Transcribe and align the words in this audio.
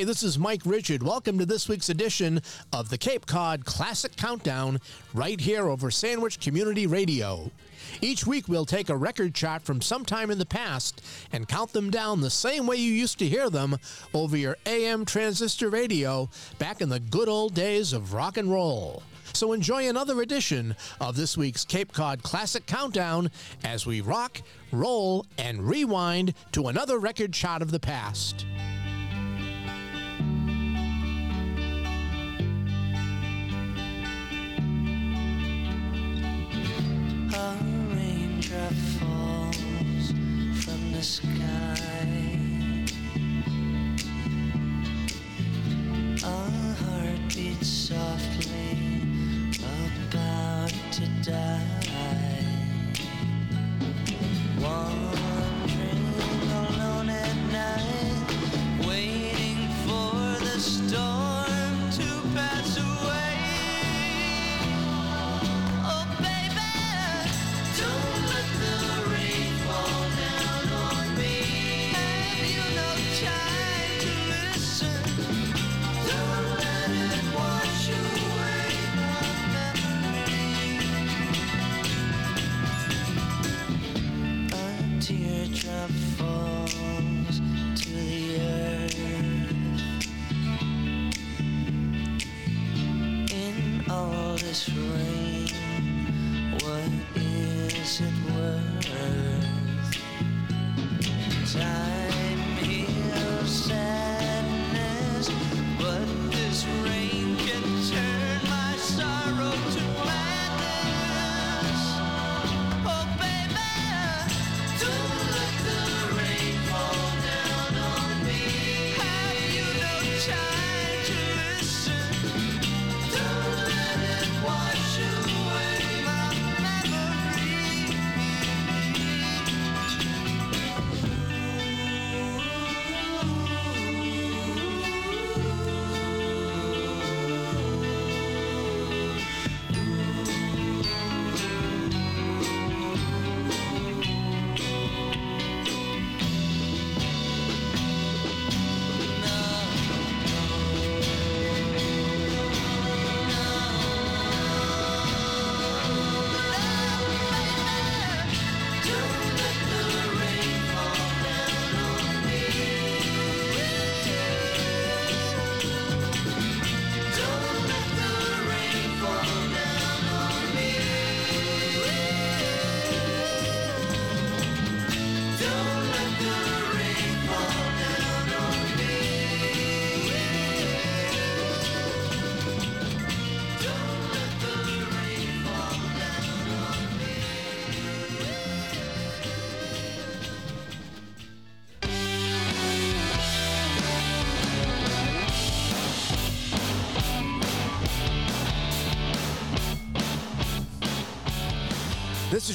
Hey, 0.00 0.04
this 0.04 0.22
is 0.22 0.38
Mike 0.38 0.62
Richard. 0.64 1.02
Welcome 1.02 1.38
to 1.40 1.44
this 1.44 1.68
week's 1.68 1.90
edition 1.90 2.40
of 2.72 2.88
the 2.88 2.96
Cape 2.96 3.26
Cod 3.26 3.66
Classic 3.66 4.16
Countdown 4.16 4.80
right 5.12 5.38
here 5.38 5.68
over 5.68 5.90
Sandwich 5.90 6.40
Community 6.40 6.86
Radio. 6.86 7.50
Each 8.00 8.26
week 8.26 8.48
we'll 8.48 8.64
take 8.64 8.88
a 8.88 8.96
record 8.96 9.34
chart 9.34 9.60
from 9.60 9.82
sometime 9.82 10.30
in 10.30 10.38
the 10.38 10.46
past 10.46 11.02
and 11.32 11.46
count 11.46 11.74
them 11.74 11.90
down 11.90 12.22
the 12.22 12.30
same 12.30 12.66
way 12.66 12.76
you 12.76 12.94
used 12.94 13.18
to 13.18 13.28
hear 13.28 13.50
them 13.50 13.76
over 14.14 14.38
your 14.38 14.56
AM 14.64 15.04
transistor 15.04 15.68
radio 15.68 16.30
back 16.58 16.80
in 16.80 16.88
the 16.88 17.00
good 17.00 17.28
old 17.28 17.52
days 17.52 17.92
of 17.92 18.14
rock 18.14 18.38
and 18.38 18.50
roll. 18.50 19.02
So 19.32 19.52
enjoy 19.52 19.88
another 19.88 20.20
edition 20.22 20.76
of 21.00 21.16
this 21.16 21.36
week's 21.36 21.64
Cape 21.64 21.92
Cod 21.92 22.22
Classic 22.22 22.66
Countdown 22.66 23.30
as 23.64 23.86
we 23.86 24.00
rock, 24.00 24.42
roll, 24.72 25.26
and 25.38 25.66
rewind 25.66 26.34
to 26.52 26.68
another 26.68 26.98
record 26.98 27.34
shot 27.34 27.62
of 27.62 27.70
the 27.70 27.80
past. 27.80 28.44
A 37.32 37.56
raindrop 37.94 38.72
falls 38.98 40.10
from 40.64 40.92
the 40.92 41.02
sky. 41.02 41.76
A 46.22 46.50
heart 46.84 47.34
beats 47.34 47.66
softly, 47.68 48.89
about 50.10 50.72
to 50.92 51.06
die. 51.22 51.60
Wandering 54.60 55.29
all 94.68 95.09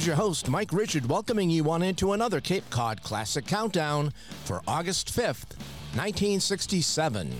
your 0.06 0.16
host, 0.16 0.48
Mike 0.48 0.72
Richard, 0.72 1.08
welcoming 1.08 1.50
you 1.50 1.68
on 1.68 1.82
into 1.82 2.12
another 2.12 2.40
Cape 2.40 2.68
Cod 2.70 3.02
Classic 3.02 3.44
Countdown 3.44 4.12
for 4.44 4.62
August 4.68 5.08
5th, 5.08 5.56
1967. 5.96 7.34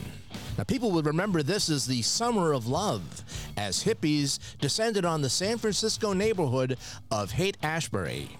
Now, 0.58 0.64
people 0.64 0.90
would 0.90 1.06
remember 1.06 1.44
this 1.44 1.70
as 1.70 1.86
the 1.86 2.02
Summer 2.02 2.52
of 2.52 2.66
Love, 2.66 3.24
as 3.56 3.84
hippies 3.84 4.40
descended 4.60 5.04
on 5.04 5.22
the 5.22 5.30
San 5.30 5.58
Francisco 5.58 6.12
neighborhood 6.12 6.76
of 7.10 7.30
Haight 7.30 7.56
Ashbury. 7.62 8.36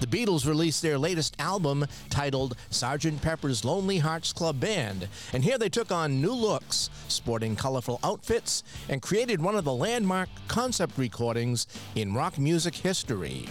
The 0.00 0.06
Beatles 0.06 0.46
released 0.46 0.80
their 0.80 0.96
latest 0.96 1.36
album 1.38 1.86
titled 2.08 2.56
Sgt. 2.70 3.20
Pepper's 3.20 3.66
Lonely 3.66 3.98
Hearts 3.98 4.32
Club 4.32 4.58
Band, 4.58 5.08
and 5.34 5.44
here 5.44 5.58
they 5.58 5.68
took 5.68 5.92
on 5.92 6.22
new 6.22 6.32
looks, 6.32 6.88
sporting 7.08 7.54
colorful 7.54 8.00
outfits, 8.02 8.64
and 8.88 9.02
created 9.02 9.42
one 9.42 9.56
of 9.56 9.64
the 9.64 9.74
landmark 9.74 10.30
concept 10.48 10.96
recordings 10.96 11.66
in 11.94 12.14
rock 12.14 12.38
music 12.38 12.74
history. 12.76 13.46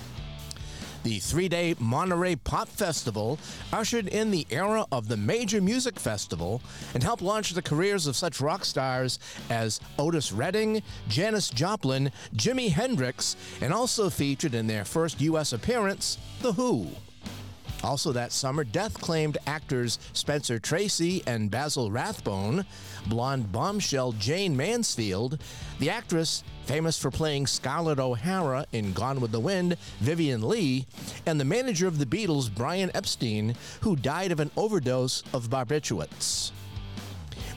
The 1.04 1.20
three 1.20 1.48
day 1.48 1.76
Monterey 1.80 2.36
Pop 2.36 2.68
Festival 2.68 3.40
ushered 3.72 4.08
in 4.08 4.32
the 4.32 4.46
era 4.50 4.86
of 4.92 5.08
the 5.08 5.16
major 5.16 5.62
music 5.62 5.98
festival 5.98 6.62
and 6.94 7.02
helped 7.02 7.22
launch 7.22 7.52
the 7.52 7.62
careers 7.62 8.06
of 8.06 8.18
such 8.18 8.42
rock 8.42 8.66
stars 8.66 9.18
as 9.50 9.80
Otis 9.98 10.34
Redding, 10.34 10.84
Janis 11.08 11.50
Joplin, 11.50 12.12
Jimi 12.36 12.70
Hendrix, 12.70 13.38
and 13.62 13.74
also 13.74 14.10
featured 14.10 14.54
in 14.54 14.68
their 14.68 14.84
first 14.84 15.22
U.S. 15.22 15.54
appearance, 15.54 16.18
The 16.42 16.54
Who. 16.54 16.90
Also 17.84 18.12
that 18.12 18.32
summer, 18.32 18.64
death 18.64 19.00
claimed 19.00 19.38
actors 19.48 20.00
Spencer 20.14 20.60
Tracy 20.60 21.24
and 21.26 21.50
Basil 21.50 21.92
Rathbone, 21.92 22.66
blonde 23.08 23.52
bombshell 23.52 24.12
Jayne 24.14 24.56
Mansfield, 24.56 25.42
the 25.80 25.90
actress 25.90 26.44
famous 26.66 27.00
for 27.00 27.10
playing 27.10 27.48
Scarlett 27.48 28.00
O'Hara 28.00 28.66
in 28.74 28.94
Gone 28.94 29.22
with 29.22 29.32
the 29.32 29.40
Wind, 29.40 29.76
Vivien 30.02 30.48
Leigh, 30.48 30.86
and 31.26 31.40
the 31.40 31.46
manager 31.46 31.88
of 31.88 31.98
the 31.98 32.06
Beatles, 32.06 32.54
Brian 32.54 32.92
Epstein, 32.94 33.56
who 33.82 33.96
died 33.96 34.32
of 34.32 34.40
an 34.40 34.52
overdose 34.56 35.24
of 35.34 35.50
barbiturates. 35.50 36.52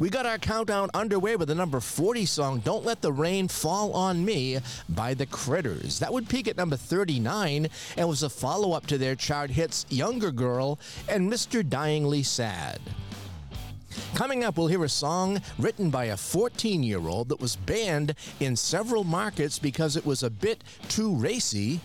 We 0.02 0.10
got 0.10 0.26
our 0.26 0.36
countdown 0.36 0.90
underway 0.94 1.36
with 1.36 1.46
the 1.46 1.54
number 1.54 1.78
40 1.78 2.26
song, 2.26 2.58
Don't 2.64 2.84
Let 2.84 3.02
the 3.02 3.12
Rain 3.12 3.46
Fall 3.46 3.92
on 3.92 4.24
Me 4.24 4.58
by 4.88 5.14
the 5.14 5.26
Critters. 5.26 6.00
That 6.00 6.12
would 6.12 6.28
peak 6.28 6.48
at 6.48 6.56
number 6.56 6.74
39 6.74 7.68
and 7.96 8.08
was 8.08 8.24
a 8.24 8.28
follow 8.28 8.72
up 8.72 8.84
to 8.88 8.98
their 8.98 9.14
chart 9.14 9.50
hits 9.50 9.86
Younger 9.90 10.32
Girl 10.32 10.80
and 11.08 11.32
Mr. 11.32 11.62
Dieingly 11.62 12.24
Sad. 12.24 12.80
Coming 14.16 14.42
up, 14.42 14.58
we'll 14.58 14.66
hear 14.66 14.82
a 14.82 14.88
song 14.88 15.40
written 15.56 15.88
by 15.88 16.06
a 16.06 16.16
14 16.16 16.82
year 16.82 17.06
old 17.06 17.28
that 17.28 17.40
was 17.40 17.54
banned 17.54 18.16
in 18.40 18.56
several 18.56 19.04
markets 19.04 19.60
because 19.60 19.96
it 19.96 20.04
was 20.04 20.24
a 20.24 20.30
bit 20.30 20.64
too 20.88 21.14
racy 21.14 21.80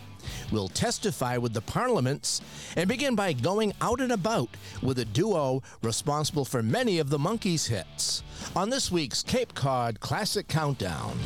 will 0.51 0.67
testify 0.67 1.37
with 1.37 1.53
the 1.53 1.61
parliaments 1.61 2.41
and 2.75 2.87
begin 2.87 3.15
by 3.15 3.33
going 3.33 3.73
out 3.81 4.01
and 4.01 4.11
about 4.11 4.49
with 4.81 4.99
a 4.99 5.05
duo 5.05 5.61
responsible 5.81 6.45
for 6.45 6.61
many 6.61 6.99
of 6.99 7.09
the 7.09 7.17
Monkees' 7.17 7.67
hits 7.67 8.23
on 8.55 8.69
this 8.69 8.91
week's 8.91 9.23
Cape 9.23 9.53
Cod 9.53 9.99
Classic 9.99 10.47
Countdown. 10.47 11.17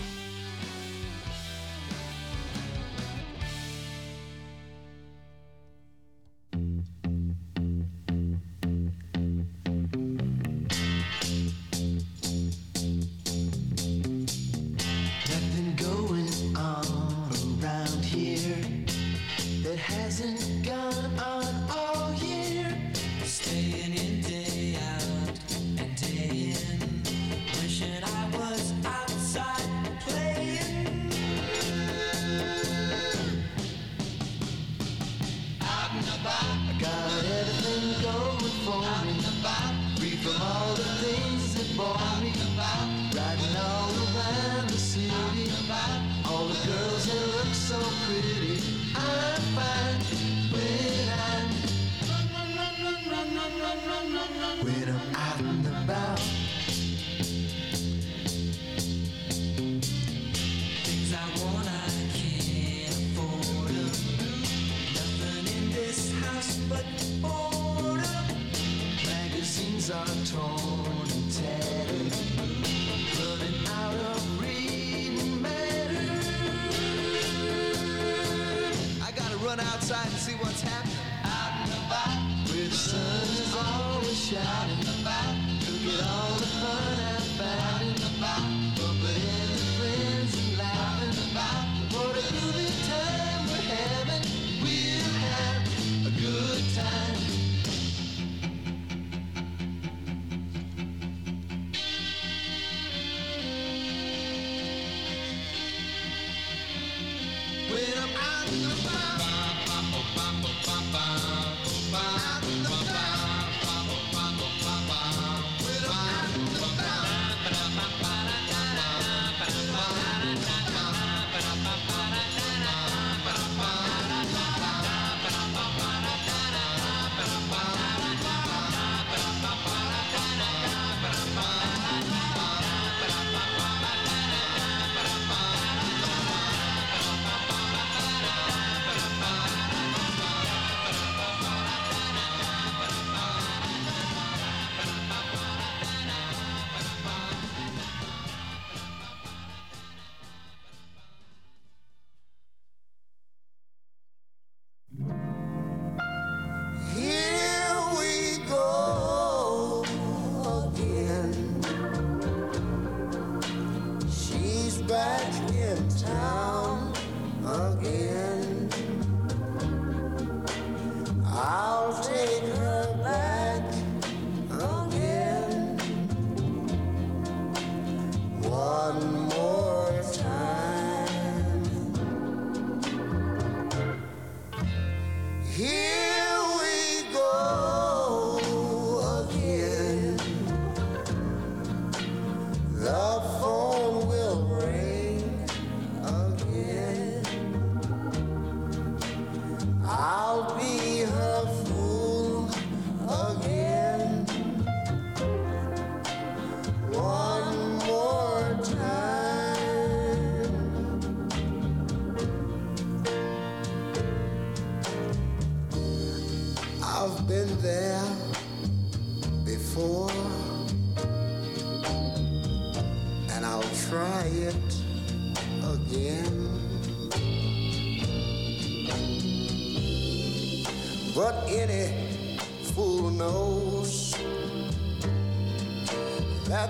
sun. 69.91 70.20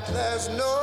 there's 0.09 0.49
no 0.49 0.80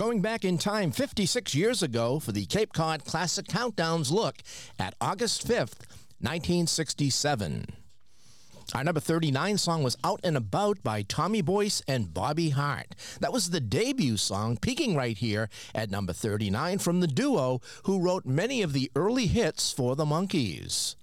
going 0.00 0.22
back 0.22 0.46
in 0.46 0.56
time 0.56 0.90
56 0.90 1.54
years 1.54 1.82
ago 1.82 2.18
for 2.18 2.32
the 2.32 2.46
Cape 2.46 2.72
Cod 2.72 3.04
Classic 3.04 3.44
Countdowns 3.44 4.10
look 4.10 4.36
at 4.78 4.94
August 4.98 5.46
5th, 5.46 5.84
1967. 6.20 7.66
Our 8.74 8.82
number 8.82 9.00
39 9.00 9.58
song 9.58 9.82
was 9.82 9.98
Out 10.02 10.20
and 10.24 10.38
About 10.38 10.82
by 10.82 11.02
Tommy 11.02 11.42
Boyce 11.42 11.82
and 11.86 12.14
Bobby 12.14 12.48
Hart. 12.48 12.94
That 13.20 13.34
was 13.34 13.50
the 13.50 13.60
debut 13.60 14.16
song, 14.16 14.56
peaking 14.56 14.96
right 14.96 15.18
here 15.18 15.50
at 15.74 15.90
number 15.90 16.14
39 16.14 16.78
from 16.78 17.00
the 17.00 17.06
duo 17.06 17.60
who 17.82 18.00
wrote 18.00 18.24
many 18.24 18.62
of 18.62 18.72
the 18.72 18.90
early 18.96 19.26
hits 19.26 19.70
for 19.70 19.96
the 19.96 20.06
Monkees. 20.06 20.94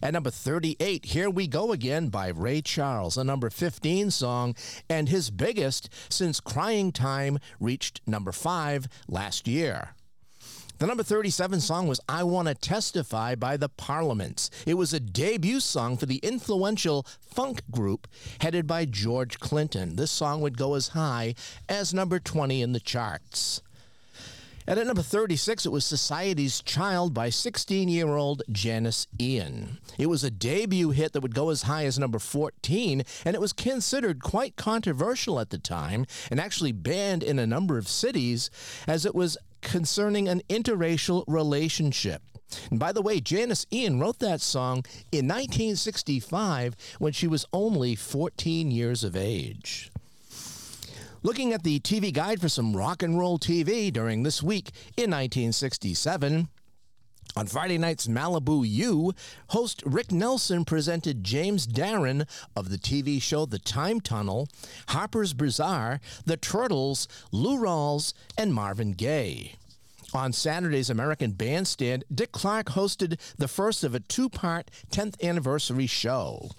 At 0.00 0.12
number 0.12 0.30
38, 0.30 1.06
Here 1.06 1.28
We 1.28 1.48
Go 1.48 1.72
Again 1.72 2.08
by 2.08 2.28
Ray 2.28 2.62
Charles, 2.62 3.16
a 3.16 3.24
number 3.24 3.50
15 3.50 4.12
song, 4.12 4.54
and 4.88 5.08
his 5.08 5.30
biggest 5.30 5.88
since 6.08 6.38
Crying 6.38 6.92
Time 6.92 7.38
reached 7.58 8.00
number 8.06 8.30
5 8.30 8.86
last 9.08 9.48
year. 9.48 9.94
The 10.78 10.86
number 10.86 11.02
37 11.02 11.60
song 11.60 11.88
was 11.88 12.00
I 12.08 12.22
Wanna 12.22 12.54
Testify 12.54 13.34
by 13.34 13.56
the 13.56 13.68
Parliaments. 13.68 14.48
It 14.64 14.74
was 14.74 14.92
a 14.92 15.00
debut 15.00 15.58
song 15.58 15.96
for 15.96 16.06
the 16.06 16.18
influential 16.18 17.04
funk 17.20 17.62
group 17.72 18.06
headed 18.40 18.68
by 18.68 18.84
George 18.84 19.40
Clinton. 19.40 19.96
This 19.96 20.12
song 20.12 20.40
would 20.42 20.56
go 20.56 20.74
as 20.74 20.88
high 20.88 21.34
as 21.68 21.92
number 21.92 22.20
20 22.20 22.62
in 22.62 22.70
the 22.70 22.78
charts. 22.78 23.60
And 24.68 24.78
at 24.78 24.86
number 24.86 25.00
36, 25.00 25.64
it 25.64 25.72
was 25.72 25.86
Society's 25.86 26.60
Child 26.60 27.14
by 27.14 27.30
16 27.30 27.88
year 27.88 28.08
old 28.08 28.42
Janis 28.52 29.06
Ian. 29.18 29.78
It 29.96 30.08
was 30.08 30.22
a 30.22 30.30
debut 30.30 30.90
hit 30.90 31.14
that 31.14 31.22
would 31.22 31.34
go 31.34 31.48
as 31.48 31.62
high 31.62 31.86
as 31.86 31.98
number 31.98 32.18
14, 32.18 33.02
and 33.24 33.34
it 33.34 33.40
was 33.40 33.54
considered 33.54 34.22
quite 34.22 34.56
controversial 34.56 35.40
at 35.40 35.48
the 35.48 35.56
time 35.56 36.04
and 36.30 36.38
actually 36.38 36.72
banned 36.72 37.22
in 37.22 37.38
a 37.38 37.46
number 37.46 37.78
of 37.78 37.88
cities 37.88 38.50
as 38.86 39.06
it 39.06 39.14
was 39.14 39.38
concerning 39.62 40.28
an 40.28 40.42
interracial 40.50 41.24
relationship. 41.26 42.20
And 42.70 42.78
by 42.78 42.92
the 42.92 43.00
way, 43.00 43.20
Janis 43.20 43.64
Ian 43.72 43.98
wrote 43.98 44.18
that 44.18 44.42
song 44.42 44.84
in 45.10 45.26
1965 45.26 46.76
when 46.98 47.14
she 47.14 47.26
was 47.26 47.46
only 47.54 47.94
14 47.94 48.70
years 48.70 49.02
of 49.02 49.16
age. 49.16 49.90
Looking 51.22 51.52
at 51.52 51.64
the 51.64 51.80
TV 51.80 52.12
guide 52.12 52.40
for 52.40 52.48
some 52.48 52.76
rock 52.76 53.02
and 53.02 53.18
roll 53.18 53.40
TV 53.40 53.92
during 53.92 54.22
this 54.22 54.40
week 54.40 54.68
in 54.96 55.10
1967, 55.10 56.48
On 57.34 57.46
Friday 57.46 57.76
night's 57.76 58.06
Malibu 58.06 58.64
U, 58.64 59.12
host 59.48 59.82
Rick 59.84 60.12
Nelson 60.12 60.64
presented 60.64 61.24
James 61.24 61.66
Darren 61.66 62.24
of 62.54 62.70
the 62.70 62.78
TV 62.78 63.20
show 63.20 63.46
The 63.46 63.58
Time 63.58 64.00
Tunnel, 64.00 64.48
Harpers 64.90 65.34
Bizarre, 65.34 66.00
The 66.24 66.36
Turtles, 66.36 67.08
Lou 67.32 67.58
Rawls, 67.58 68.12
and 68.36 68.54
Marvin 68.54 68.92
Gaye. 68.92 69.56
On 70.14 70.32
Saturday's 70.32 70.88
American 70.88 71.32
Bandstand, 71.32 72.04
Dick 72.12 72.32
Clark 72.32 72.68
hosted 72.68 73.20
the 73.36 73.46
first 73.46 73.84
of 73.84 73.94
a 73.94 74.00
two 74.00 74.30
part 74.30 74.70
10th 74.90 75.22
anniversary 75.22 75.86
show. 75.86 76.50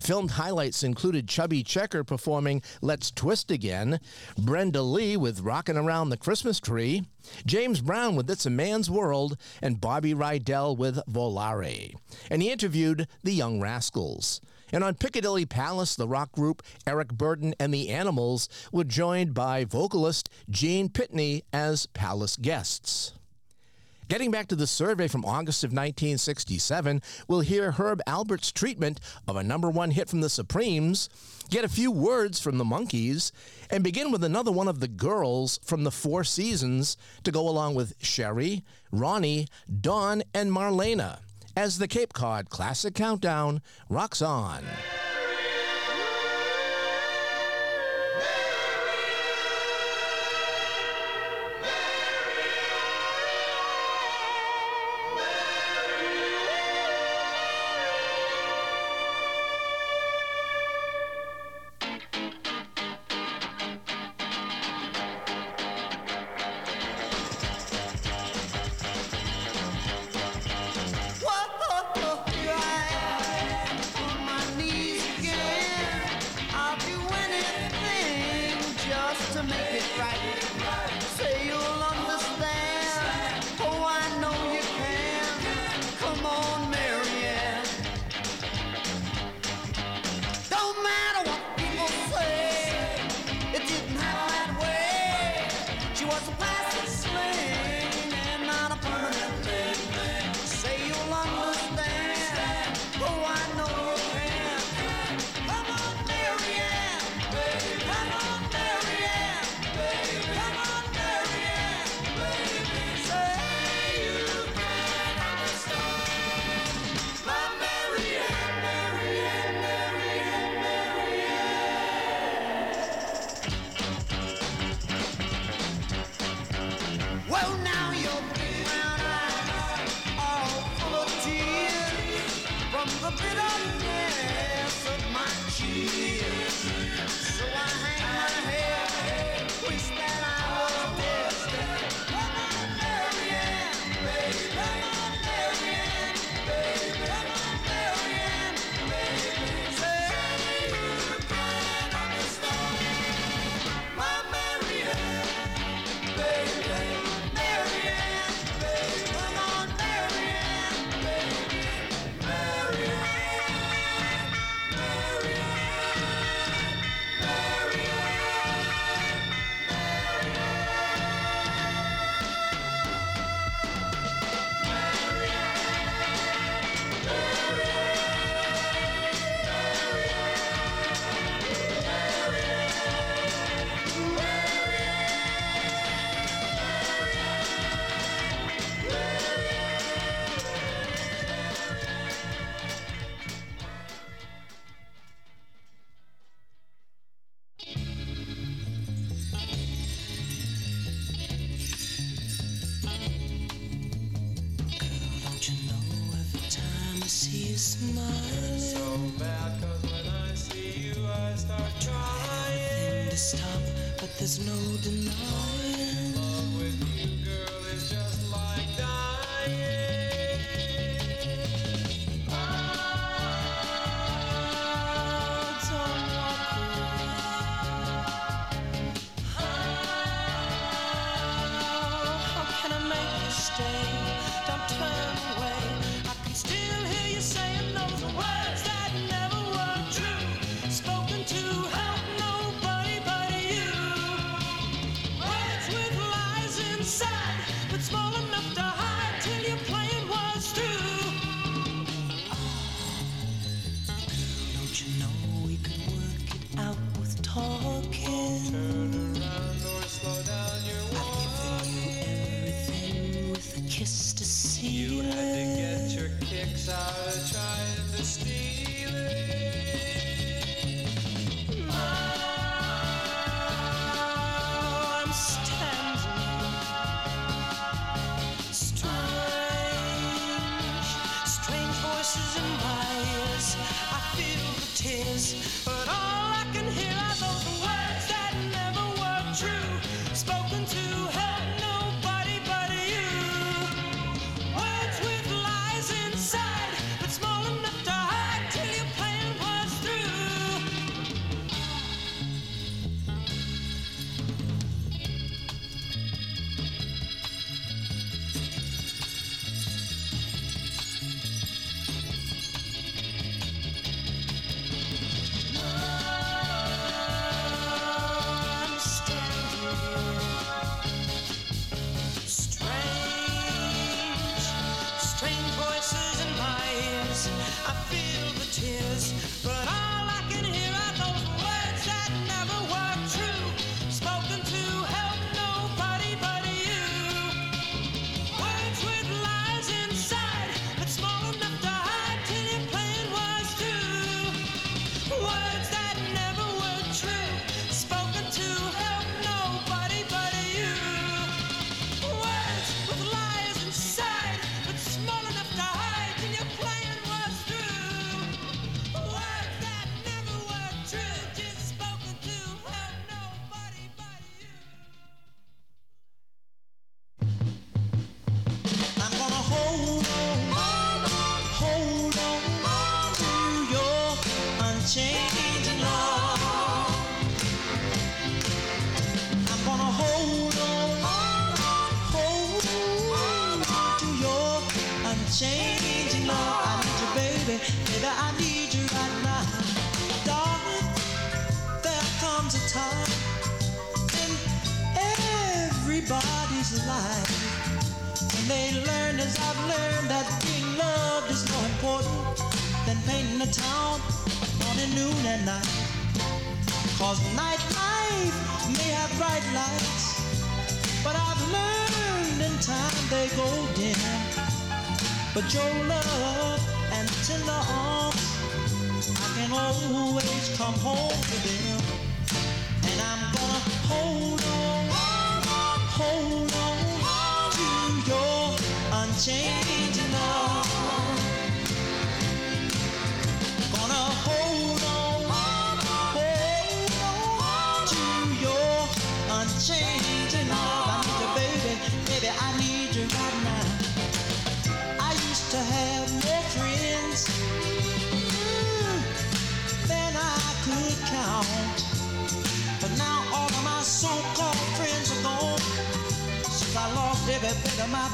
Filmed 0.00 0.32
highlights 0.32 0.82
included 0.82 1.28
Chubby 1.28 1.62
Checker 1.62 2.02
performing 2.02 2.62
Let's 2.80 3.10
Twist 3.10 3.50
Again, 3.50 4.00
Brenda 4.38 4.80
Lee 4.80 5.18
with 5.18 5.40
Rockin' 5.40 5.76
Around 5.76 6.08
the 6.08 6.16
Christmas 6.16 6.58
Tree, 6.58 7.04
James 7.44 7.82
Brown 7.82 8.16
with 8.16 8.30
It's 8.30 8.46
a 8.46 8.50
Man's 8.50 8.90
World, 8.90 9.36
and 9.60 9.82
Bobby 9.82 10.14
Rydell 10.14 10.74
with 10.74 10.98
Volare. 11.06 11.94
And 12.30 12.40
he 12.40 12.50
interviewed 12.50 13.06
the 13.22 13.32
Young 13.32 13.60
Rascals. 13.60 14.40
And 14.72 14.82
on 14.82 14.94
Piccadilly 14.94 15.46
Palace, 15.46 15.94
the 15.94 16.08
rock 16.08 16.32
group 16.32 16.62
Eric 16.86 17.08
Burdon 17.08 17.54
and 17.58 17.72
the 17.72 17.90
Animals 17.90 18.48
were 18.72 18.84
joined 18.84 19.34
by 19.34 19.64
vocalist 19.64 20.28
Gene 20.50 20.88
Pitney 20.88 21.42
as 21.52 21.86
palace 21.86 22.36
guests. 22.36 23.12
Getting 24.06 24.30
back 24.30 24.48
to 24.48 24.56
the 24.56 24.66
survey 24.66 25.08
from 25.08 25.24
August 25.24 25.64
of 25.64 25.68
1967, 25.70 27.02
we'll 27.26 27.40
hear 27.40 27.72
Herb 27.72 28.02
Alpert's 28.06 28.52
treatment 28.52 29.00
of 29.26 29.36
a 29.36 29.42
number 29.42 29.70
one 29.70 29.92
hit 29.92 30.10
from 30.10 30.20
the 30.20 30.28
Supremes, 30.28 31.08
get 31.48 31.64
a 31.64 31.70
few 31.70 31.90
words 31.90 32.38
from 32.38 32.58
the 32.58 32.64
Monkees, 32.64 33.32
and 33.70 33.82
begin 33.82 34.12
with 34.12 34.22
another 34.22 34.52
one 34.52 34.68
of 34.68 34.80
the 34.80 34.88
girls 34.88 35.58
from 35.64 35.84
the 35.84 35.90
Four 35.90 36.22
Seasons 36.22 36.98
to 37.22 37.32
go 37.32 37.48
along 37.48 37.76
with 37.76 37.94
Sherry, 37.98 38.62
Ronnie, 38.92 39.48
Dawn, 39.80 40.22
and 40.34 40.52
Marlena 40.52 41.20
as 41.56 41.78
the 41.78 41.88
Cape 41.88 42.12
Cod 42.12 42.50
Classic 42.50 42.94
Countdown 42.94 43.62
rocks 43.88 44.20
on. 44.22 44.64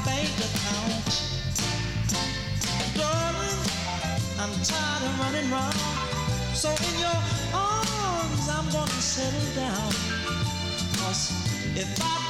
bank 0.05 0.29
account. 0.47 1.05
Darling, 2.95 3.61
I'm 4.39 4.53
tired 4.63 5.03
of 5.07 5.19
running 5.19 5.51
round. 5.51 5.75
So 6.55 6.69
in 6.69 6.99
your 6.99 7.19
arms, 7.53 8.49
I'm 8.49 8.67
gonna 8.71 9.01
settle 9.01 9.55
down. 9.55 9.91
Cause 10.97 11.31
if 11.75 12.01
I 12.01 12.20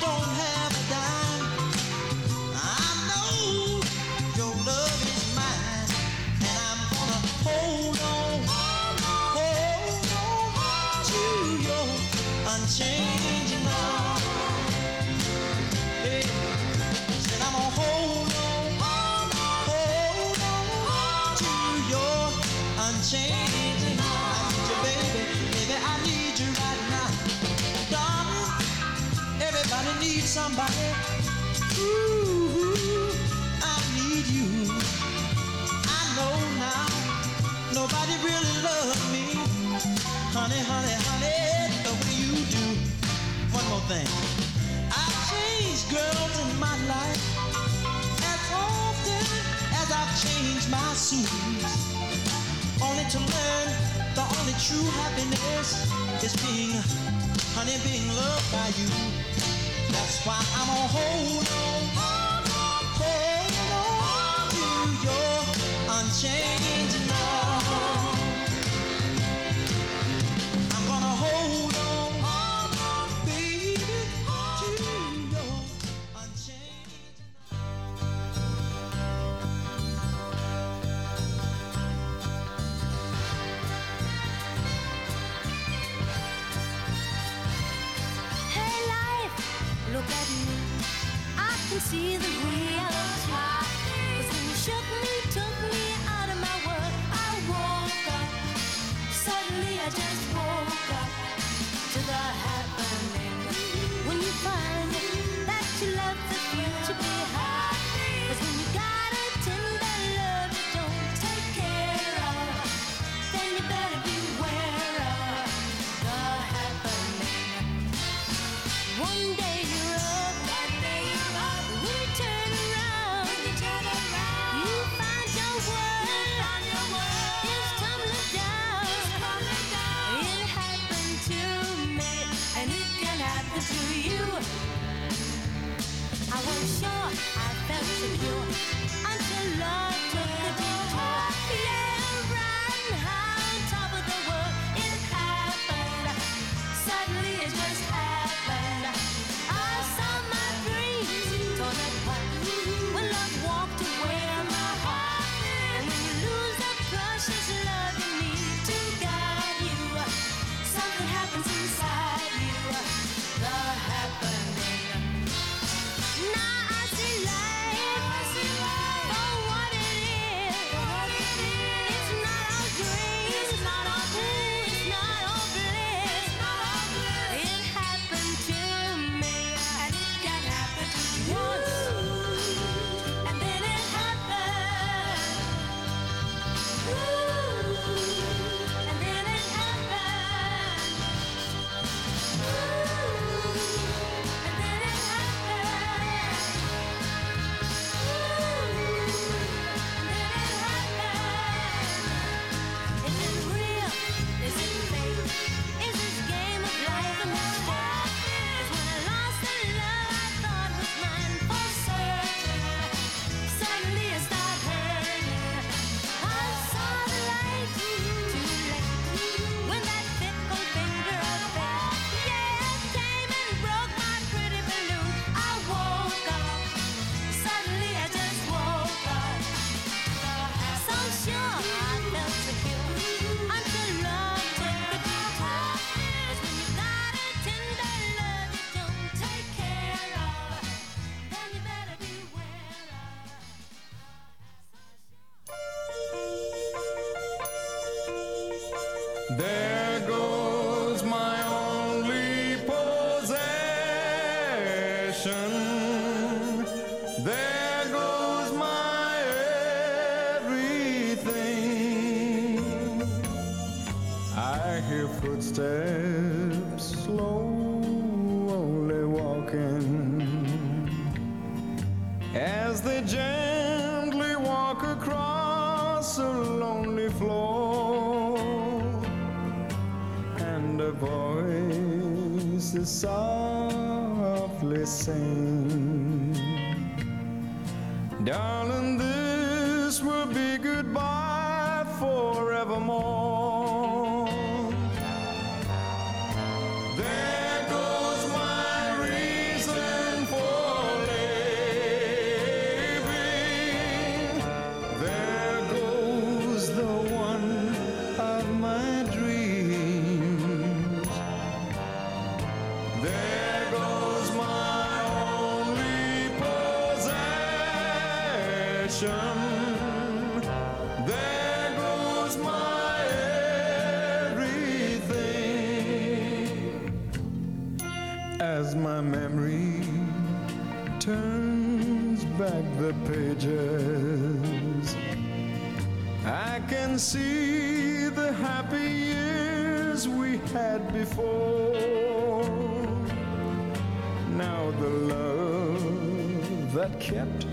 kept 347.01 347.47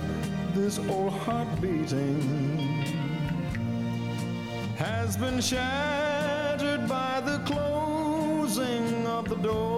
this 0.55 0.79
old 0.91 1.11
heart 1.11 1.49
beating 1.59 2.21
has 4.77 5.17
been 5.17 5.41
shattered 5.41 6.87
by 6.87 7.23
the 7.25 7.39
closing 7.47 9.07
of 9.07 9.27
the 9.27 9.37
door. 9.37 9.78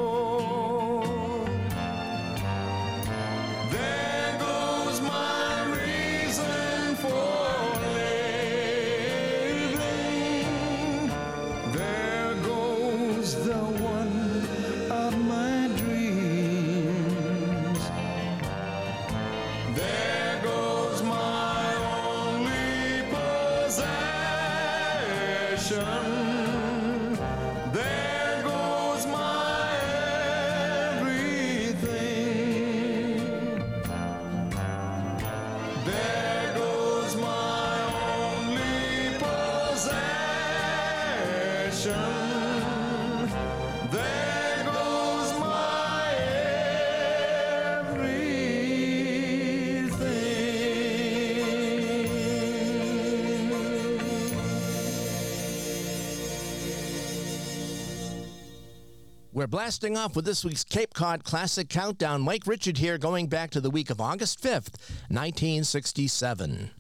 We're 59.41 59.47
blasting 59.47 59.97
off 59.97 60.17
with 60.17 60.27
this 60.27 60.45
week's 60.45 60.65
Cape 60.65 60.93
Cod 60.93 61.25
Classic 61.25 61.67
Countdown. 61.67 62.21
Mike 62.21 62.47
Richard 62.47 62.77
here, 62.77 62.99
going 62.99 63.27
back 63.27 63.49
to 63.53 63.61
the 63.63 63.71
week 63.71 63.89
of 63.89 63.99
August 63.99 64.43
5th, 64.43 64.77
1967. 65.09 66.71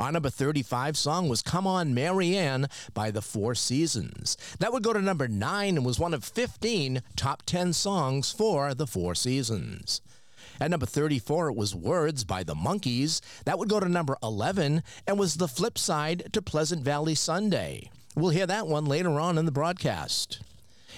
Our 0.00 0.12
number 0.12 0.30
35 0.30 0.96
song 0.96 1.28
was 1.28 1.42
Come 1.42 1.66
On 1.66 1.92
Marianne 1.92 2.68
by 2.94 3.10
the 3.10 3.20
Four 3.20 3.54
Seasons. 3.54 4.38
That 4.60 4.72
would 4.72 4.82
go 4.82 4.94
to 4.94 5.02
number 5.02 5.28
9 5.28 5.76
and 5.76 5.84
was 5.84 5.98
one 5.98 6.14
of 6.14 6.24
15 6.24 7.02
top 7.16 7.42
10 7.44 7.74
songs 7.74 8.32
for 8.32 8.72
the 8.72 8.86
Four 8.86 9.14
Seasons. 9.14 10.00
At 10.58 10.70
number 10.70 10.86
34, 10.86 11.50
it 11.50 11.54
was 11.54 11.74
Words 11.74 12.24
by 12.24 12.42
the 12.42 12.54
Monkees. 12.54 13.20
That 13.44 13.58
would 13.58 13.68
go 13.68 13.78
to 13.78 13.90
number 13.90 14.16
11 14.22 14.82
and 15.06 15.18
was 15.18 15.34
the 15.34 15.48
flip 15.48 15.76
side 15.76 16.30
to 16.32 16.40
Pleasant 16.40 16.82
Valley 16.82 17.14
Sunday. 17.14 17.90
We'll 18.16 18.30
hear 18.30 18.46
that 18.46 18.68
one 18.68 18.86
later 18.86 19.20
on 19.20 19.36
in 19.36 19.44
the 19.44 19.52
broadcast. 19.52 20.40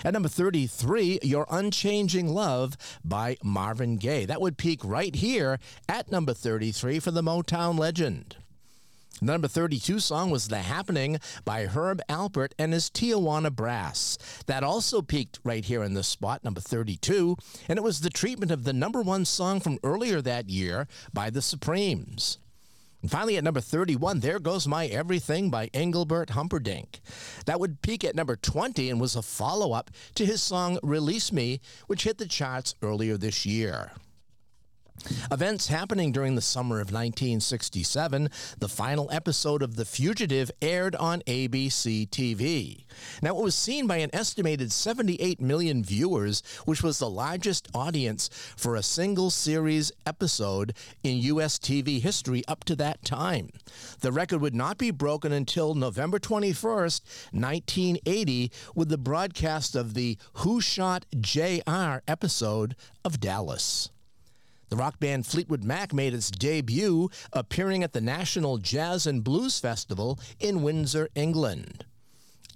At 0.05 0.13
number 0.13 0.29
33, 0.29 1.21
Your 1.23 1.47
Unchanging 1.51 2.29
Love 2.29 2.77
by 3.05 3.37
Marvin 3.43 3.97
Gaye. 3.97 4.27
That 4.27 4.41
would 4.41 4.57
peak 4.57 4.81
right 4.85 5.15
here 5.15 5.59
at 5.89 6.11
number 6.11 6.35
33 6.35 7.01
for 7.01 7.11
the 7.11 7.23
Motown 7.23 7.79
legend. 7.79 8.37
The 9.21 9.27
number 9.27 9.49
32 9.49 9.99
song 9.99 10.31
was 10.31 10.47
The 10.47 10.59
Happening 10.59 11.19
by 11.45 11.67
Herb 11.67 12.01
Alpert 12.09 12.53
and 12.59 12.73
his 12.73 12.89
Tijuana 12.89 13.53
Brass. 13.53 14.17
That 14.47 14.63
also 14.63 15.03
peaked 15.03 15.41
right 15.43 15.65
here 15.65 15.83
in 15.83 15.95
this 15.95 16.07
spot, 16.07 16.45
number 16.45 16.61
32, 16.61 17.37
and 17.69 17.77
it 17.77 17.83
was 17.83 18.01
the 18.01 18.11
treatment 18.11 18.53
of 18.53 18.63
the 18.63 18.73
number 18.73 19.03
one 19.03 19.25
song 19.25 19.59
from 19.59 19.79
earlier 19.83 20.23
that 20.23 20.49
year 20.49 20.87
by 21.13 21.31
the 21.31 21.43
Supremes. 21.43 22.39
And 23.01 23.11
finally, 23.11 23.37
at 23.37 23.45
number 23.45 23.61
31, 23.61 24.21
There 24.21 24.41
Goes 24.41 24.67
My 24.67 24.87
Everything 24.87 25.51
by 25.51 25.71
Engelbert 25.73 26.31
Humperdinck. 26.31 27.01
That 27.47 27.61
would 27.61 27.81
peak 27.81 28.03
at 28.03 28.17
number 28.17 28.35
20 28.35 28.91
and 28.91 29.01
was 29.01 29.15
a 29.15 29.23
follow 29.23 29.73
up 29.73 29.91
to 30.17 30.27
his 30.27 30.43
song 30.43 30.79
Release 30.83 31.31
Me, 31.31 31.61
which 31.87 32.05
hit 32.05 32.19
the 32.19 32.27
charts 32.27 32.75
earlier 32.83 33.17
this 33.17 33.47
year. 33.47 33.93
Events 35.31 35.69
happening 35.69 36.13
during 36.13 36.35
the 36.35 36.41
summer 36.41 36.77
of 36.77 36.93
1967, 36.93 38.31
the 38.59 38.69
final 38.69 39.09
episode 39.13 39.63
of 39.63 39.77
The 39.77 39.85
Fugitive 39.85 40.51
aired 40.61 40.97
on 40.97 41.21
ABC 41.23 42.09
TV. 42.09 42.85
Now, 43.23 43.39
it 43.39 43.43
was 43.43 43.55
seen 43.55 43.87
by 43.87 43.99
an 43.99 44.11
estimated 44.13 44.73
78 44.73 45.41
million 45.41 45.85
viewers, 45.85 46.43
which 46.65 46.83
was 46.83 46.99
the 46.99 47.11
largest 47.11 47.69
audience 47.75 48.29
for 48.57 48.75
a 48.75 48.83
single 48.83 49.31
series 49.31 49.93
episode 50.07 50.75
in 51.03 51.19
U.S. 51.19 51.59
TV 51.59 52.01
history 52.01 52.43
up 52.49 52.65
to 52.65 52.77
that 52.77 53.05
time. 53.05 53.51
The 54.01 54.13
record 54.13 54.41
would 54.41 54.55
not 54.55 54.79
be 54.79 54.91
broken 54.91 55.33
until 55.33 55.75
November 55.75 56.19
21st, 56.19 57.01
1980, 57.33 58.53
with 58.75 58.89
the 58.89 58.99
broadcast 58.99 59.77
of 59.77 59.95
the 59.95 60.19
Who 60.35 60.61
Shot 60.61 61.07
JR 61.19 61.99
episode 62.07 62.75
of 63.05 63.21
Dallas. 63.21 63.91
The 64.69 64.77
rock 64.77 65.01
band 65.01 65.27
Fleetwood 65.27 65.65
Mac 65.65 65.93
made 65.93 66.15
its 66.15 66.31
debut 66.31 67.11
appearing 67.33 67.83
at 67.83 67.93
the 67.93 68.01
National 68.01 68.59
Jazz 68.59 69.07
and 69.07 69.25
Blues 69.25 69.59
Festival 69.59 70.19
in 70.39 70.63
Windsor, 70.63 71.09
England. 71.15 71.85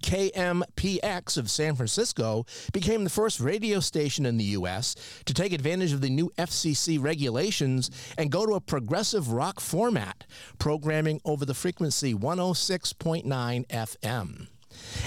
KMPX 0.02 1.38
of 1.38 1.50
San 1.50 1.76
Francisco 1.76 2.44
became 2.72 3.04
the 3.04 3.10
first 3.10 3.40
radio 3.40 3.80
station 3.80 4.26
in 4.26 4.36
the 4.36 4.44
U.S. 4.44 4.94
to 5.24 5.32
take 5.32 5.52
advantage 5.52 5.92
of 5.92 6.00
the 6.00 6.10
new 6.10 6.30
FCC 6.36 7.02
regulations 7.02 7.90
and 8.18 8.30
go 8.30 8.44
to 8.44 8.54
a 8.54 8.60
progressive 8.60 9.32
rock 9.32 9.60
format, 9.60 10.26
programming 10.58 11.20
over 11.24 11.44
the 11.44 11.54
frequency 11.54 12.14
106.9 12.14 13.24
FM. 13.68 14.48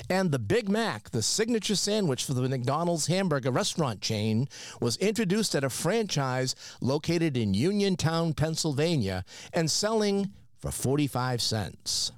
And 0.10 0.32
the 0.32 0.40
Big 0.40 0.70
Mac, 0.70 1.10
the 1.10 1.22
signature 1.22 1.76
sandwich 1.76 2.24
for 2.24 2.34
the 2.34 2.48
McDonald's 2.48 3.08
hamburger 3.08 3.52
restaurant 3.52 4.02
chain, 4.02 4.48
was 4.80 4.98
introduced 4.98 5.56
at 5.56 5.64
a 5.64 5.70
franchise 5.70 6.56
located 6.82 7.38
in 7.38 7.54
Uniontown, 7.54 8.34
Pennsylvania, 8.34 9.24
and 9.54 9.70
selling 9.70 10.32
for 10.58 10.72
45 10.72 11.42
cents. 11.42 12.12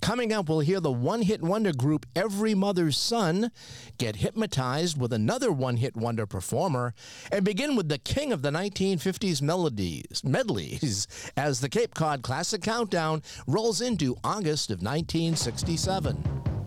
Coming 0.00 0.32
up, 0.32 0.48
we'll 0.48 0.60
hear 0.60 0.80
the 0.80 0.90
one 0.90 1.22
hit 1.22 1.42
wonder 1.42 1.72
group 1.72 2.06
Every 2.16 2.54
Mother's 2.54 2.96
Son 2.96 3.50
get 3.98 4.16
hypnotized 4.16 4.98
with 4.98 5.12
another 5.12 5.52
one 5.52 5.76
hit 5.76 5.94
wonder 5.94 6.26
performer 6.26 6.94
and 7.30 7.44
begin 7.44 7.76
with 7.76 7.88
the 7.88 7.98
king 7.98 8.32
of 8.32 8.40
the 8.40 8.50
1950s 8.50 9.42
melodies, 9.42 10.22
medleys, 10.24 11.06
as 11.36 11.60
the 11.60 11.68
Cape 11.68 11.94
Cod 11.94 12.22
Classic 12.22 12.62
Countdown 12.62 13.22
rolls 13.46 13.82
into 13.82 14.16
August 14.24 14.70
of 14.70 14.78
1967. 14.78 16.59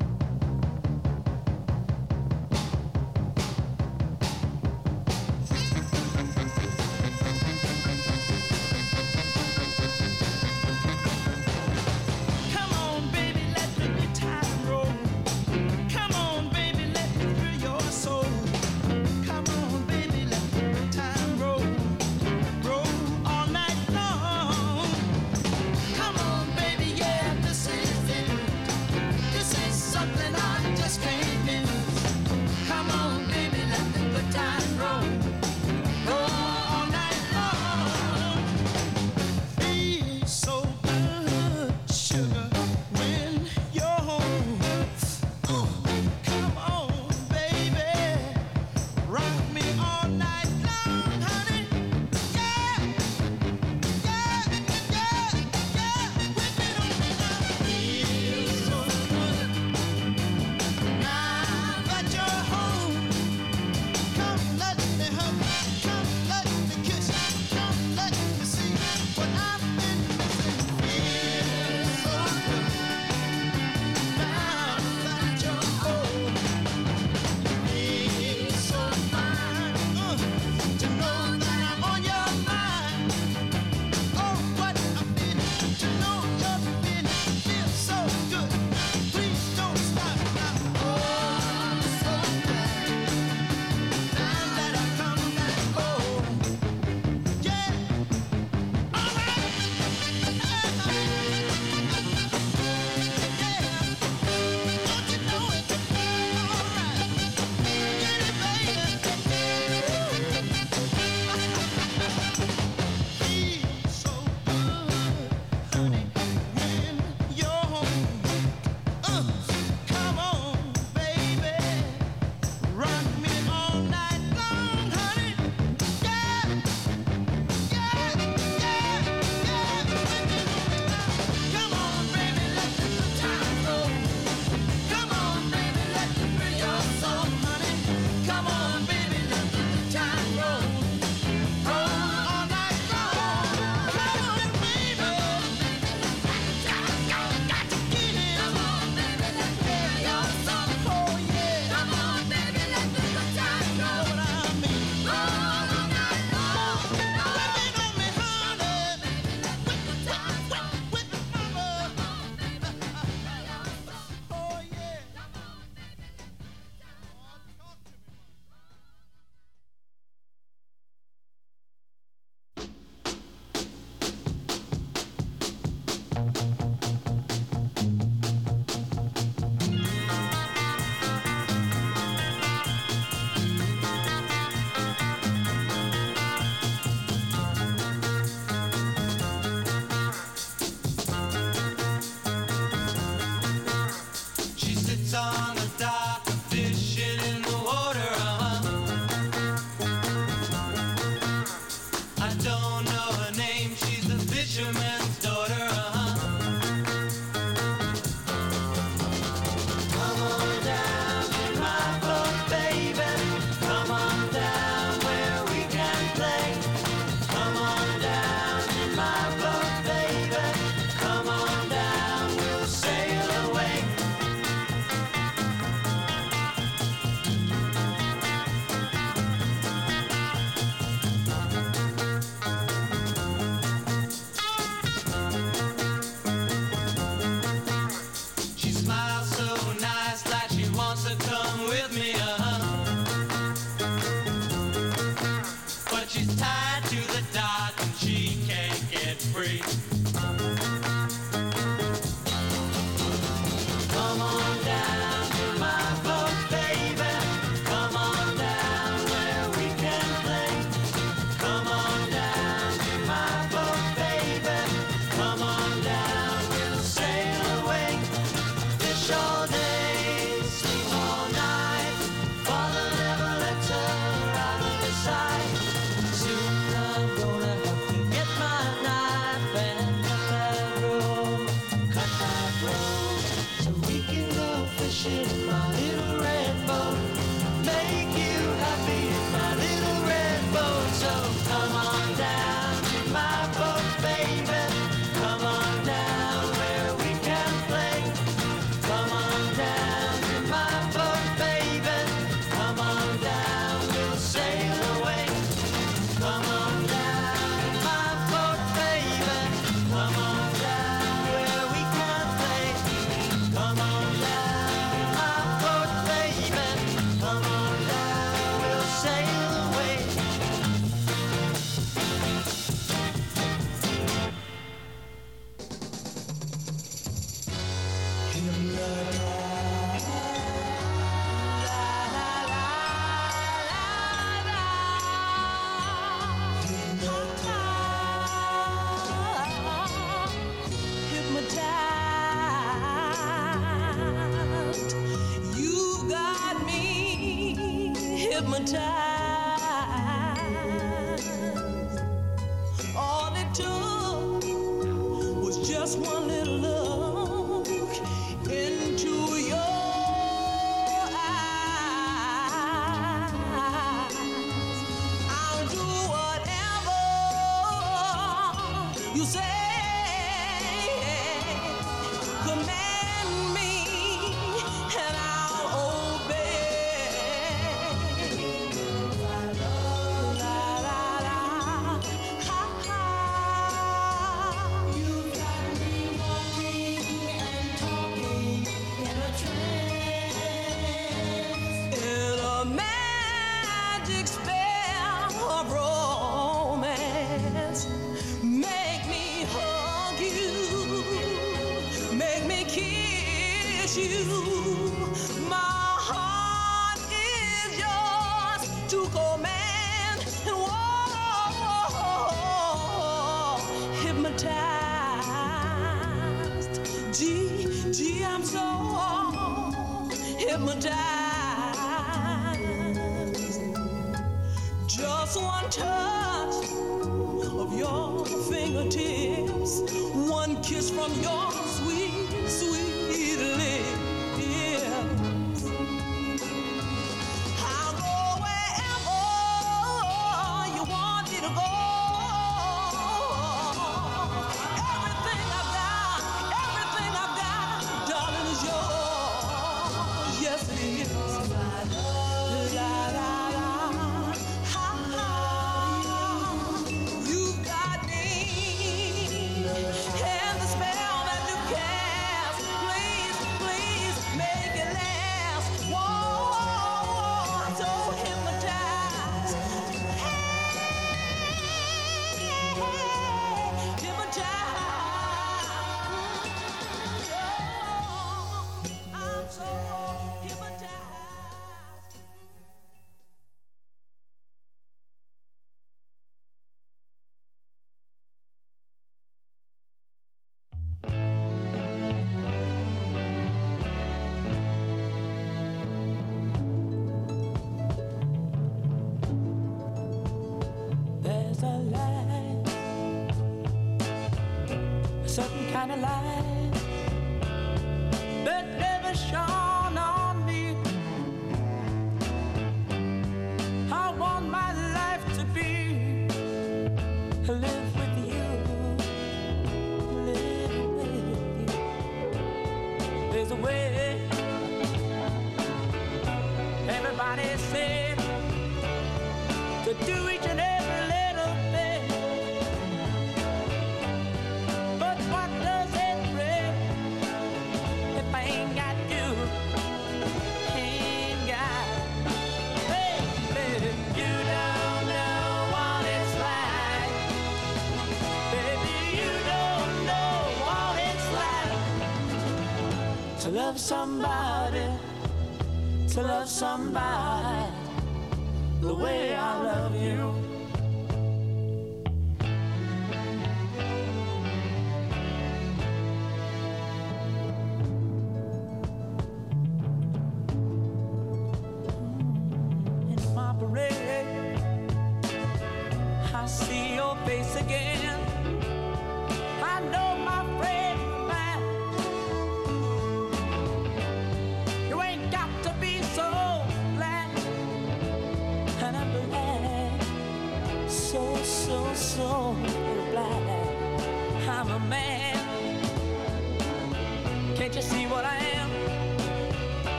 Like 553.92 554.12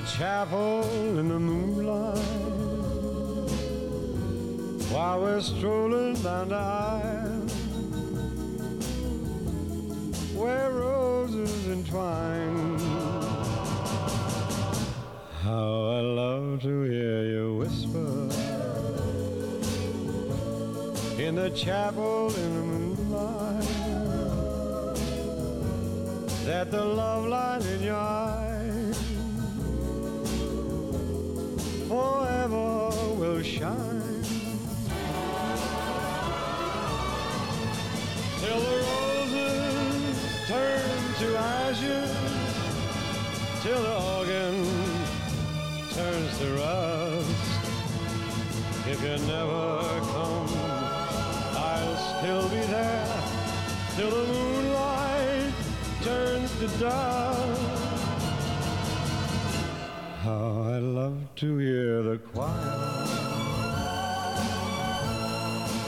the 0.00 0.06
chapel 0.06 0.82
in 1.18 1.28
the 1.28 1.38
moonlight. 1.38 2.18
While 4.90 5.20
we're 5.20 5.40
strolling 5.40 6.14
down 6.14 6.48
the 6.48 6.56
aisle. 6.56 7.48
Where 10.34 10.70
roses 10.70 11.68
entwine. 11.68 12.78
How 15.42 15.68
I 15.96 16.00
love 16.00 16.62
to 16.62 16.82
hear 16.82 17.24
you 17.24 17.56
whisper 17.56 18.28
in 21.20 21.34
the 21.34 21.50
chapel 21.50 22.34
in 22.34 22.54
the 22.56 22.62
moonlight. 22.72 23.64
That 26.46 26.70
the 26.70 26.84
love 26.84 27.26
light 27.26 27.66
in 27.66 27.82
your 27.82 27.96
eye 27.96 28.50
forever 32.00 32.90
will 33.20 33.42
shine 33.42 34.24
till 38.40 38.60
the 38.68 38.76
roses 38.88 40.18
turn 40.52 40.98
to 41.20 41.28
ashes 41.36 42.12
till 43.62 43.82
the 43.88 43.96
organ 44.16 44.56
turns 45.96 46.32
to 46.40 46.48
rust 46.60 47.50
if 48.92 48.98
you 49.06 49.16
never 49.34 49.66
come 50.14 50.52
I'll 51.70 51.96
still 52.12 52.46
be 52.48 52.62
there 52.76 53.10
till 53.96 54.10
the 54.10 54.24
moonlight 54.32 55.52
turns 56.02 56.50
to 56.60 56.68
dust. 56.78 57.80
How 60.22 60.62
I 60.74 60.78
love 60.78 61.19
to 61.40 61.56
hear 61.56 62.02
the 62.02 62.18
choir 62.18 62.52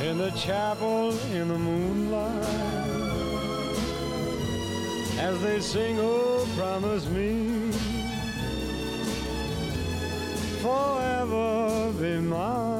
in 0.00 0.16
the 0.16 0.30
chapel 0.30 1.11
in 1.34 1.48
the 1.48 1.59
moonlight 1.59 2.42
as 5.18 5.38
they 5.42 5.61
sing, 5.61 5.98
Oh, 6.00 6.48
promise 6.57 7.07
me 7.11 7.70
forever 10.62 11.92
be 12.00 12.18
mine. 12.18 12.72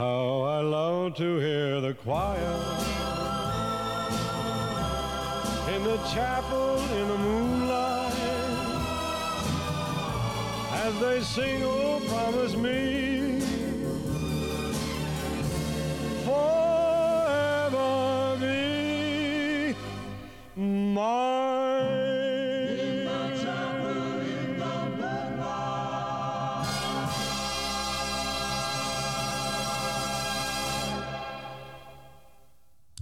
How 0.00 0.42
I 0.42 0.60
love 0.62 1.14
to 1.16 1.38
hear 1.38 1.80
the 1.80 1.92
choir. 1.92 2.56
In 5.74 5.84
the 5.84 5.98
chapel 6.12 6.78
in 6.98 7.08
the 7.08 7.18
moonlight 7.18 8.14
as 10.72 11.00
they 11.00 11.20
sing, 11.20 11.62
oh, 11.62 12.00
promise 12.08 12.56
me 12.56 12.99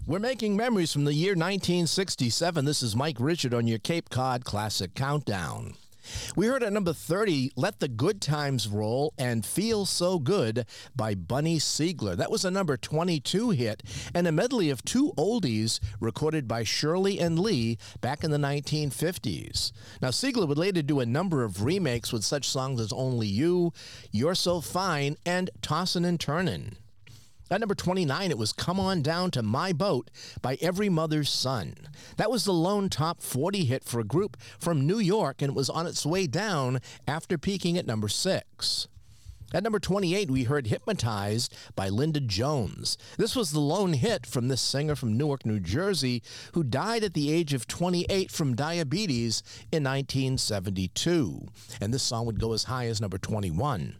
We're 0.08 0.18
making 0.18 0.56
memories 0.56 0.90
from 0.90 1.04
the 1.04 1.12
year 1.12 1.32
1967. 1.32 2.64
This 2.64 2.82
is 2.82 2.96
Mike 2.96 3.18
Richard 3.20 3.52
on 3.52 3.66
your 3.66 3.78
Cape 3.78 4.08
Cod 4.08 4.42
Classic 4.42 4.94
Countdown. 4.94 5.74
We 6.34 6.46
heard 6.46 6.62
at 6.62 6.72
number 6.72 6.94
30, 6.94 7.50
Let 7.56 7.80
the 7.80 7.88
Good 7.88 8.22
Times 8.22 8.68
Roll 8.68 9.12
and 9.18 9.44
Feel 9.44 9.84
So 9.84 10.18
Good 10.18 10.64
by 10.96 11.14
Bunny 11.14 11.58
Sigler. 11.58 12.16
That 12.16 12.30
was 12.30 12.46
a 12.46 12.50
number 12.50 12.78
22 12.78 13.50
hit 13.50 13.82
and 14.14 14.26
a 14.26 14.32
medley 14.32 14.70
of 14.70 14.82
two 14.82 15.12
oldies 15.18 15.78
recorded 16.00 16.48
by 16.48 16.64
Shirley 16.64 17.20
and 17.20 17.38
Lee 17.38 17.76
back 18.00 18.24
in 18.24 18.30
the 18.30 18.38
1950s. 18.38 19.72
Now, 20.00 20.08
Sigler 20.08 20.48
would 20.48 20.56
later 20.56 20.80
do 20.80 21.00
a 21.00 21.04
number 21.04 21.44
of 21.44 21.64
remakes 21.64 22.14
with 22.14 22.24
such 22.24 22.48
songs 22.48 22.80
as 22.80 22.94
Only 22.94 23.26
You, 23.26 23.74
You're 24.10 24.34
So 24.34 24.62
Fine, 24.62 25.18
and 25.26 25.50
Tossin' 25.60 26.06
and 26.06 26.18
Turnin'. 26.18 26.78
At 27.50 27.60
number 27.60 27.74
29, 27.74 28.30
it 28.30 28.36
was 28.36 28.52
Come 28.52 28.78
On 28.78 29.00
Down 29.00 29.30
to 29.30 29.42
My 29.42 29.72
Boat 29.72 30.10
by 30.42 30.58
Every 30.60 30.90
Mother's 30.90 31.30
Son. 31.30 31.74
That 32.18 32.30
was 32.30 32.44
the 32.44 32.52
lone 32.52 32.90
top 32.90 33.22
40 33.22 33.64
hit 33.64 33.84
for 33.84 34.00
a 34.00 34.04
group 34.04 34.36
from 34.58 34.86
New 34.86 34.98
York, 34.98 35.40
and 35.40 35.50
it 35.50 35.56
was 35.56 35.70
on 35.70 35.86
its 35.86 36.04
way 36.04 36.26
down 36.26 36.80
after 37.06 37.38
peaking 37.38 37.78
at 37.78 37.86
number 37.86 38.08
6. 38.08 38.88
At 39.54 39.62
number 39.62 39.78
28, 39.78 40.30
we 40.30 40.42
heard 40.42 40.66
Hypnotized 40.66 41.56
by 41.74 41.88
Linda 41.88 42.20
Jones. 42.20 42.98
This 43.16 43.34
was 43.34 43.50
the 43.50 43.60
lone 43.60 43.94
hit 43.94 44.26
from 44.26 44.48
this 44.48 44.60
singer 44.60 44.94
from 44.94 45.16
Newark, 45.16 45.46
New 45.46 45.58
Jersey, 45.58 46.22
who 46.52 46.62
died 46.62 47.02
at 47.02 47.14
the 47.14 47.32
age 47.32 47.54
of 47.54 47.66
28 47.66 48.30
from 48.30 48.56
diabetes 48.56 49.42
in 49.72 49.84
1972. 49.84 51.46
And 51.80 51.94
this 51.94 52.02
song 52.02 52.26
would 52.26 52.40
go 52.40 52.52
as 52.52 52.64
high 52.64 52.88
as 52.88 53.00
number 53.00 53.16
21. 53.16 53.96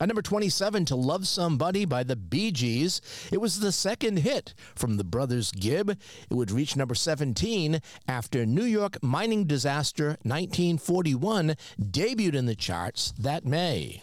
At 0.00 0.06
number 0.06 0.22
27, 0.22 0.84
To 0.84 0.96
Love 0.96 1.26
Somebody 1.26 1.84
by 1.84 2.04
the 2.04 2.14
Bee 2.14 2.52
Gees. 2.52 3.00
It 3.32 3.40
was 3.40 3.58
the 3.58 3.72
second 3.72 4.18
hit 4.18 4.54
from 4.76 4.96
the 4.96 5.02
Brothers 5.02 5.50
Gibb. 5.50 5.90
It 5.90 6.34
would 6.34 6.52
reach 6.52 6.76
number 6.76 6.94
17 6.94 7.80
after 8.06 8.46
New 8.46 8.62
York 8.62 9.02
mining 9.02 9.46
disaster 9.46 10.10
1941 10.22 11.56
debuted 11.80 12.34
in 12.34 12.46
the 12.46 12.54
charts 12.54 13.12
that 13.18 13.44
May. 13.44 14.02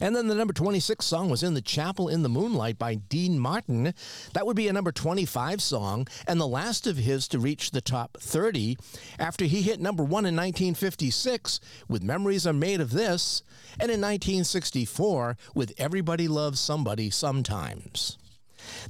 And 0.00 0.14
then 0.14 0.28
the 0.28 0.34
number 0.34 0.52
26 0.52 1.04
song 1.04 1.28
was 1.28 1.42
In 1.42 1.54
the 1.54 1.60
Chapel 1.60 2.08
in 2.08 2.22
the 2.22 2.28
Moonlight 2.28 2.78
by 2.78 2.96
Dean 2.96 3.38
Martin. 3.38 3.94
That 4.32 4.46
would 4.46 4.56
be 4.56 4.68
a 4.68 4.72
number 4.72 4.92
25 4.92 5.62
song 5.62 6.06
and 6.26 6.40
the 6.40 6.46
last 6.46 6.86
of 6.86 6.96
his 6.96 7.28
to 7.28 7.38
reach 7.38 7.70
the 7.70 7.80
top 7.80 8.18
30 8.20 8.76
after 9.18 9.44
he 9.44 9.62
hit 9.62 9.80
number 9.80 10.02
one 10.02 10.26
in 10.26 10.36
1956 10.36 11.60
with 11.88 12.02
Memories 12.02 12.46
Are 12.46 12.52
Made 12.52 12.80
of 12.80 12.90
This 12.90 13.42
and 13.74 13.90
in 13.90 14.00
1964 14.00 15.36
with 15.54 15.72
Everybody 15.78 16.28
Loves 16.28 16.60
Somebody 16.60 17.10
Sometimes. 17.10 18.18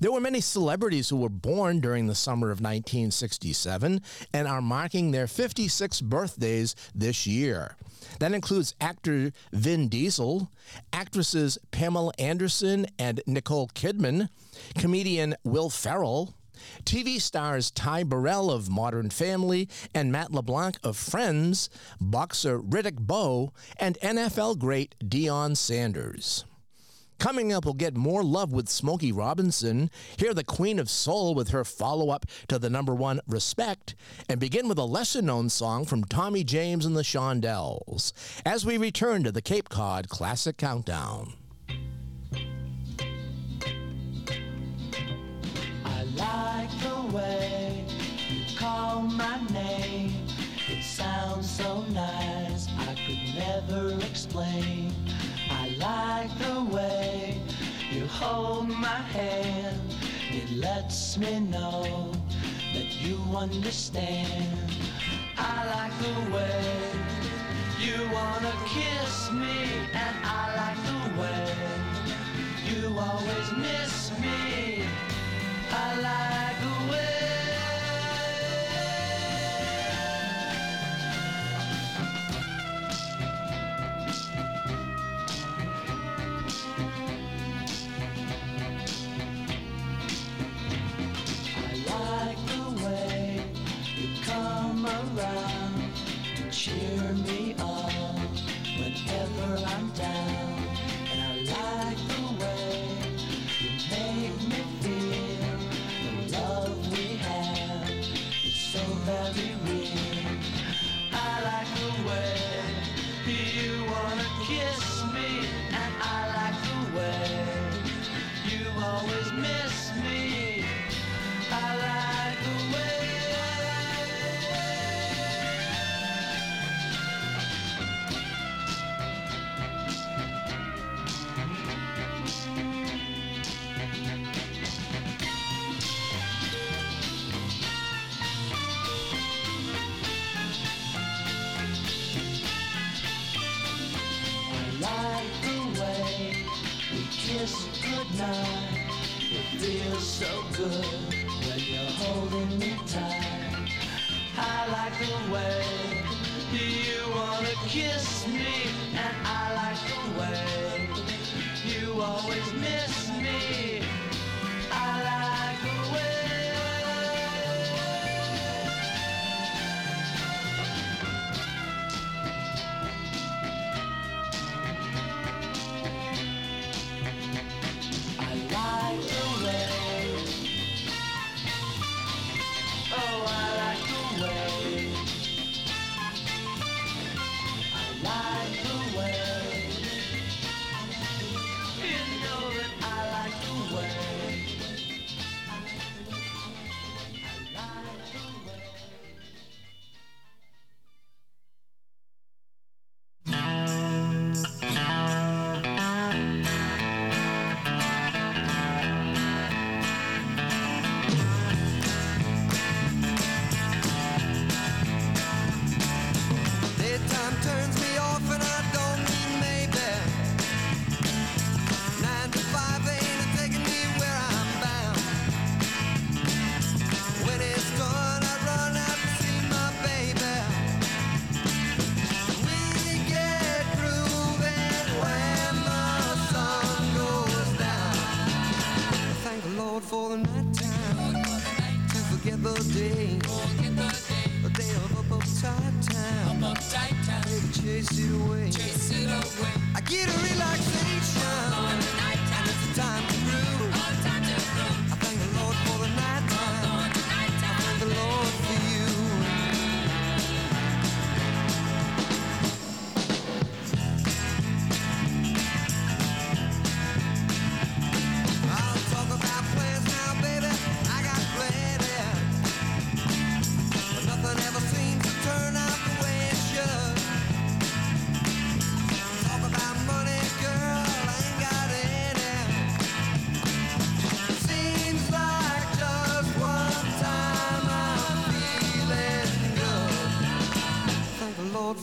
There 0.01 0.13
were 0.13 0.21
many 0.21 0.41
celebrities 0.41 1.09
who 1.09 1.17
were 1.17 1.29
born 1.29 1.81
during 1.81 2.07
the 2.07 2.15
summer 2.15 2.49
of 2.49 2.61
1967 2.61 4.01
and 4.33 4.49
are 4.49 4.63
marking 4.63 5.11
their 5.11 5.27
56 5.27 6.01
birthdays 6.03 6.75
this 6.95 7.27
year. 7.27 7.77
That 8.21 8.33
includes 8.33 8.75
actor 8.81 9.33
Vin 9.53 9.89
Diesel, 9.89 10.51
actresses 10.93 11.59
Pamela 11.71 12.13
Anderson 12.19 12.87
and 12.99 13.21
Nicole 13.27 13.69
Kidman, 13.69 14.29
comedian 14.77 15.35
Will 15.45 15.71
Ferrell, 15.71 16.35
TV 16.85 17.21
stars 17.21 17.71
Ty 17.71 18.05
Burrell 18.05 18.51
of 18.51 18.71
Modern 18.71 19.11
Family 19.11 19.69
and 19.95 20.11
Matt 20.11 20.33
LeBlanc 20.33 20.79
of 20.83 20.97
Friends, 20.97 21.69
boxer 22.01 22.59
Riddick 22.59 22.97
Bowe, 22.97 23.53
and 23.79 23.99
NFL 24.01 24.59
great 24.59 24.95
Deion 25.05 25.57
Sanders. 25.57 26.45
Coming 27.19 27.53
up, 27.53 27.65
we'll 27.65 27.75
get 27.75 27.97
more 27.97 28.23
love 28.23 28.53
with 28.53 28.69
Smokey 28.69 29.11
Robinson, 29.11 29.91
hear 30.19 30.35
the 30.35 30.45
Queen 30.45 30.79
of 30.79 30.91
Soul 30.91 31.35
with 31.35 31.49
her 31.49 31.65
follow 31.65 32.11
up 32.11 32.27
to 32.49 32.59
the 32.59 32.69
number 32.69 32.95
one 32.95 33.21
Respect, 33.27 33.95
and 34.29 34.39
begin 34.39 34.69
with 34.69 34.79
a 34.79 34.85
lesser 34.85 35.23
known 35.23 35.49
song 35.49 35.87
from 35.87 36.05
Tommy 36.05 36.45
James 36.45 36.85
and 36.85 36.95
the 36.95 37.03
Shondells 37.03 38.13
as 38.45 38.67
we 38.67 38.77
return 38.77 39.25
to 39.25 39.33
the 39.33 39.41
Cape 39.43 39.71
Cod 39.71 40.09
Classic 40.09 40.57
Countdown. 40.57 41.33
I 45.85 46.03
like 46.17 46.71
the 46.83 47.17
way 47.17 47.87
you 48.29 48.57
call 48.59 49.03
my 49.03 49.41
name, 49.53 50.13
it 50.69 50.83
sounds 50.83 51.51
so 51.51 51.83
nice, 51.93 52.69
I 52.79 52.95
could 53.07 53.35
never 53.35 53.99
explain 54.07 54.93
like 55.87 56.39
the 56.39 56.61
way 56.75 57.41
you 57.93 58.07
hold 58.07 58.69
my 58.69 59.01
hand. 59.17 59.81
It 60.39 60.49
lets 60.67 61.17
me 61.17 61.33
know 61.55 62.13
that 62.75 62.91
you 63.05 63.17
understand. 63.45 64.71
I 65.53 65.57
like 65.75 65.95
the 66.07 66.19
way 66.37 66.63
you 67.85 67.97
wanna 68.17 68.55
kiss 68.77 69.15
me, 69.43 69.59
and 70.03 70.17
I 70.41 70.43
like 70.63 70.81
the 70.93 71.03
way 71.21 71.47
you 72.71 72.83
always 73.09 73.49
miss 73.67 73.95
me. 74.25 74.85
I 75.71 75.87
like. 76.07 76.46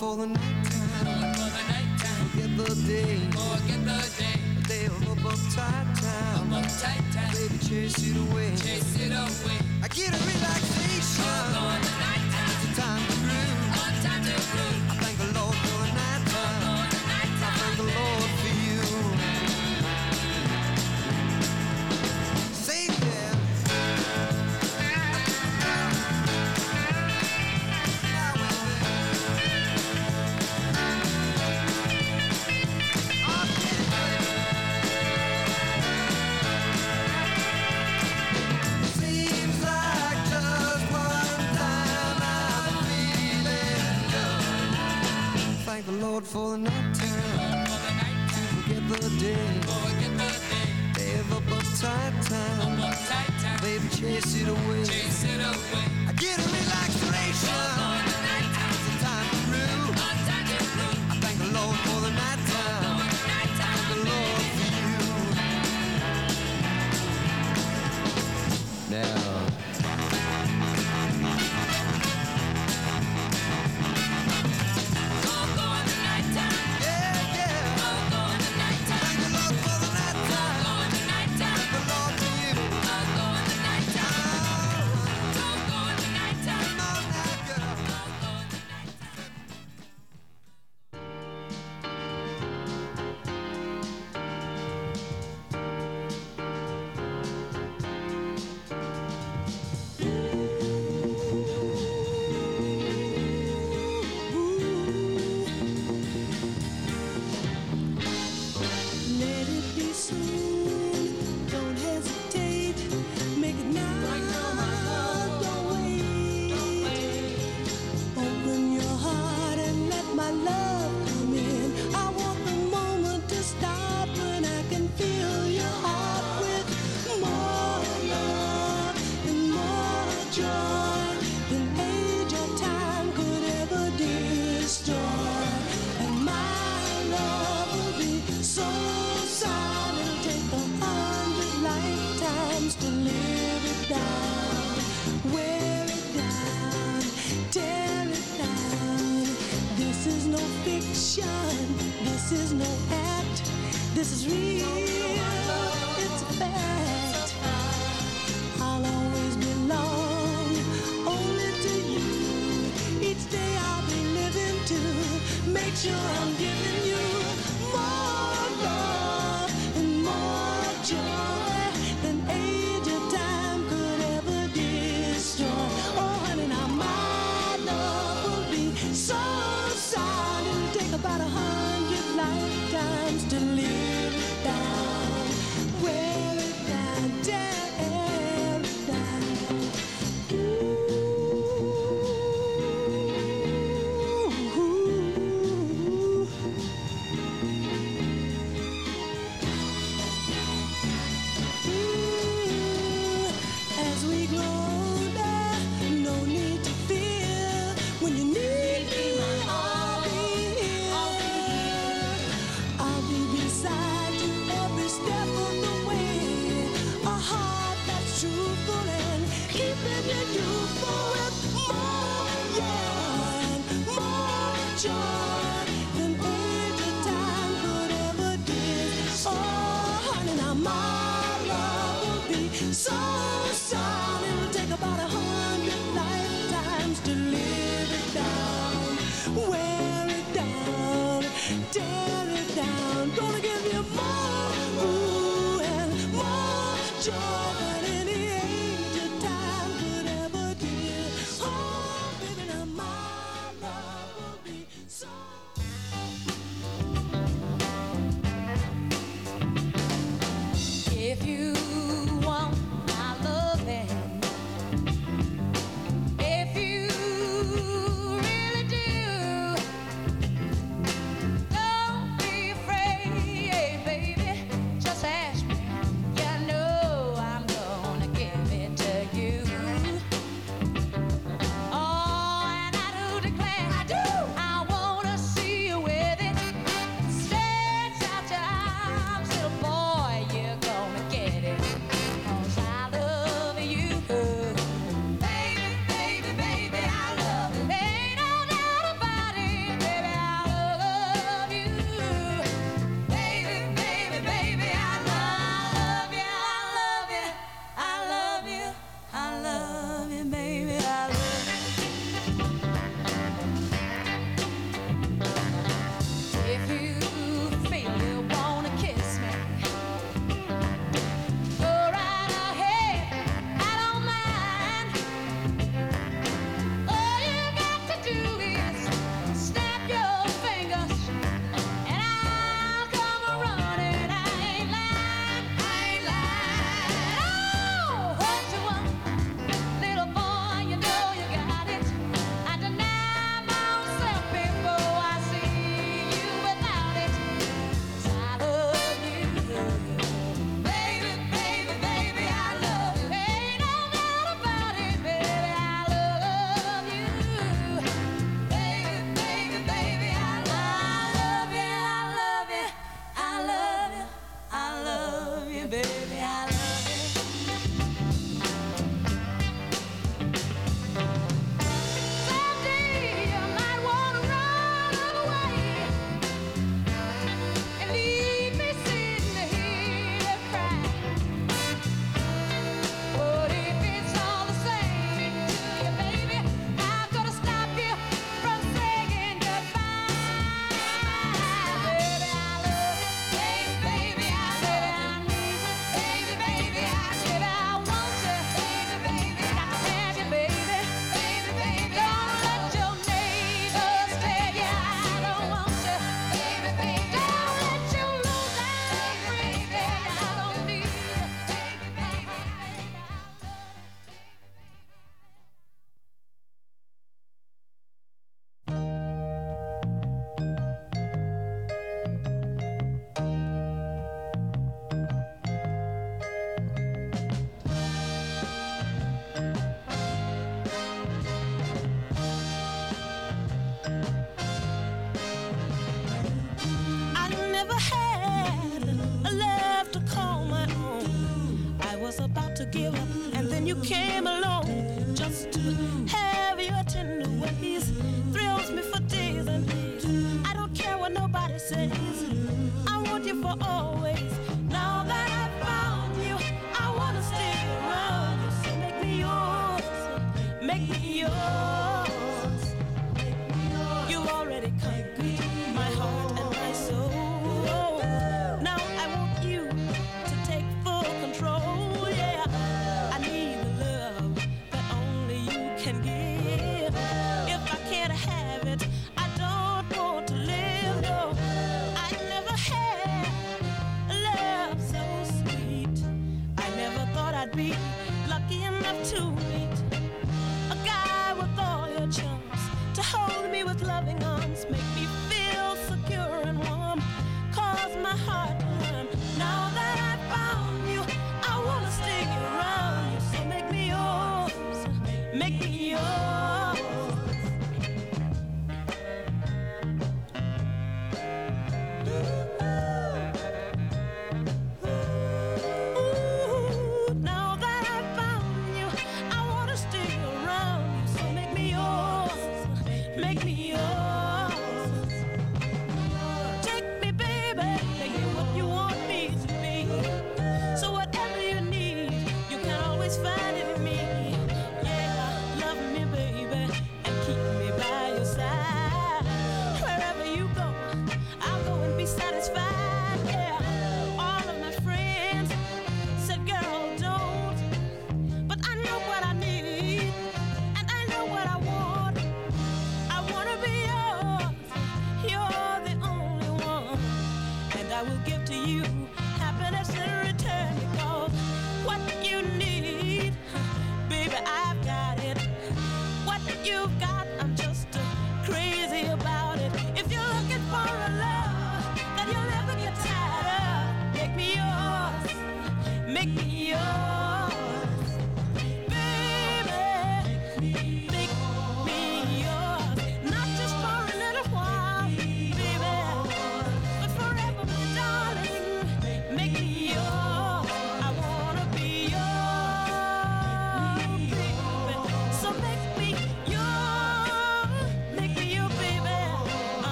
for 0.00 0.16
the 0.16 0.28
night. 0.28 0.49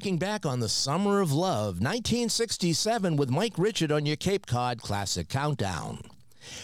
Looking 0.00 0.16
back 0.16 0.46
on 0.46 0.60
the 0.60 0.68
summer 0.70 1.20
of 1.20 1.30
love, 1.30 1.74
1967, 1.74 3.16
with 3.16 3.28
Mike 3.28 3.58
Richard 3.58 3.92
on 3.92 4.06
your 4.06 4.16
Cape 4.16 4.46
Cod 4.46 4.80
Classic 4.80 5.28
Countdown. 5.28 6.00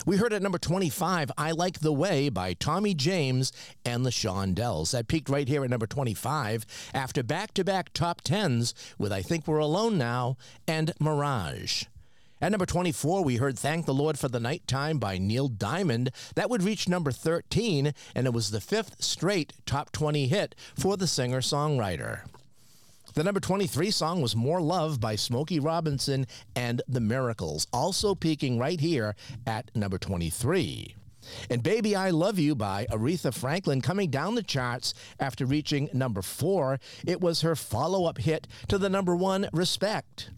We 0.07 0.17
heard 0.17 0.33
at 0.33 0.41
number 0.41 0.57
25, 0.57 1.31
I 1.37 1.51
Like 1.51 1.81
the 1.81 1.93
Way 1.93 2.31
by 2.31 2.55
Tommy 2.55 2.95
James 2.95 3.53
and 3.85 4.07
the 4.07 4.11
Shondells. 4.11 4.93
That 4.93 5.07
peaked 5.07 5.29
right 5.29 5.47
here 5.47 5.63
at 5.63 5.69
number 5.69 5.87
25 5.87 6.65
after 6.95 7.23
back 7.23 7.53
to 7.53 7.63
back 7.63 7.93
top 7.93 8.23
10s 8.23 8.73
with 8.97 9.13
I 9.13 9.21
Think 9.21 9.47
We're 9.47 9.59
Alone 9.59 9.99
Now 9.99 10.39
and 10.67 10.95
Mirage. 10.99 11.85
At 12.41 12.53
number 12.53 12.65
24, 12.65 13.23
we 13.23 13.37
heard 13.37 13.59
Thank 13.59 13.85
the 13.85 13.93
Lord 13.93 14.19
for 14.19 14.29
the 14.29 14.41
Nighttime 14.41 14.99
by 14.99 15.19
Neil 15.19 15.49
Diamond. 15.49 16.11
That 16.37 16.49
would 16.49 16.63
reach 16.63 16.89
number 16.89 17.13
13, 17.13 17.93
and 18.15 18.27
it 18.27 18.33
was 18.33 18.51
the 18.51 18.63
fifth 18.63 19.05
straight 19.05 19.53
top 19.67 19.93
20 19.93 20.27
hit 20.29 20.55
for 20.75 20.97
the 20.97 21.07
singer 21.07 21.43
songwriter. 21.43 22.23
The 23.17 23.25
number 23.25 23.41
23 23.41 23.91
song 23.93 24.21
was 24.21 24.37
More 24.37 24.61
Love 24.61 25.01
by 25.01 25.17
Smokey 25.17 25.59
Robinson 25.59 26.27
and 26.55 26.83
The 26.87 27.01
Miracles, 27.01 27.67
also 27.73 28.15
peaking 28.15 28.59
right 28.59 28.79
here 28.79 29.17
at 29.47 29.75
number 29.75 29.97
23. 29.97 30.95
And 31.49 31.63
Baby 31.63 31.97
I 31.97 32.11
Love 32.11 32.39
You 32.39 32.55
by 32.55 32.85
Aretha 32.91 33.33
Franklin 33.33 33.81
coming 33.81 34.11
down 34.11 34.35
the 34.35 34.43
charts 34.43 34.93
after 35.19 35.47
reaching 35.47 35.89
number 35.95 36.21
4. 36.21 36.79
It 37.07 37.23
was 37.23 37.41
her 37.41 37.57
follow 37.57 38.05
up 38.05 38.19
hit 38.19 38.49
to 38.69 38.77
the 38.77 38.91
number 38.91 39.17
1 39.17 39.49
Respect. 39.51 40.29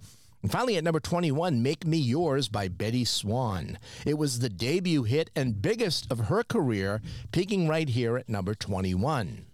And 0.45 0.53
finally, 0.53 0.77
at 0.77 0.85
number 0.85 1.01
21, 1.01 1.61
Make 1.61 1.85
Me 1.85 1.99
Yours 1.99 2.49
by 2.49 2.69
Bettye 2.69 3.09
Swann. 3.09 3.77
It 4.07 4.19
was 4.19 4.39
the 4.39 4.49
debut 4.49 5.03
hit 5.03 5.31
and 5.35 5.61
biggest 5.61 6.09
of 6.13 6.27
her 6.27 6.45
career, 6.45 7.03
peaking 7.33 7.67
right 7.67 7.89
here 7.89 8.17
at 8.17 8.29
number 8.29 8.55
21. 8.55 9.47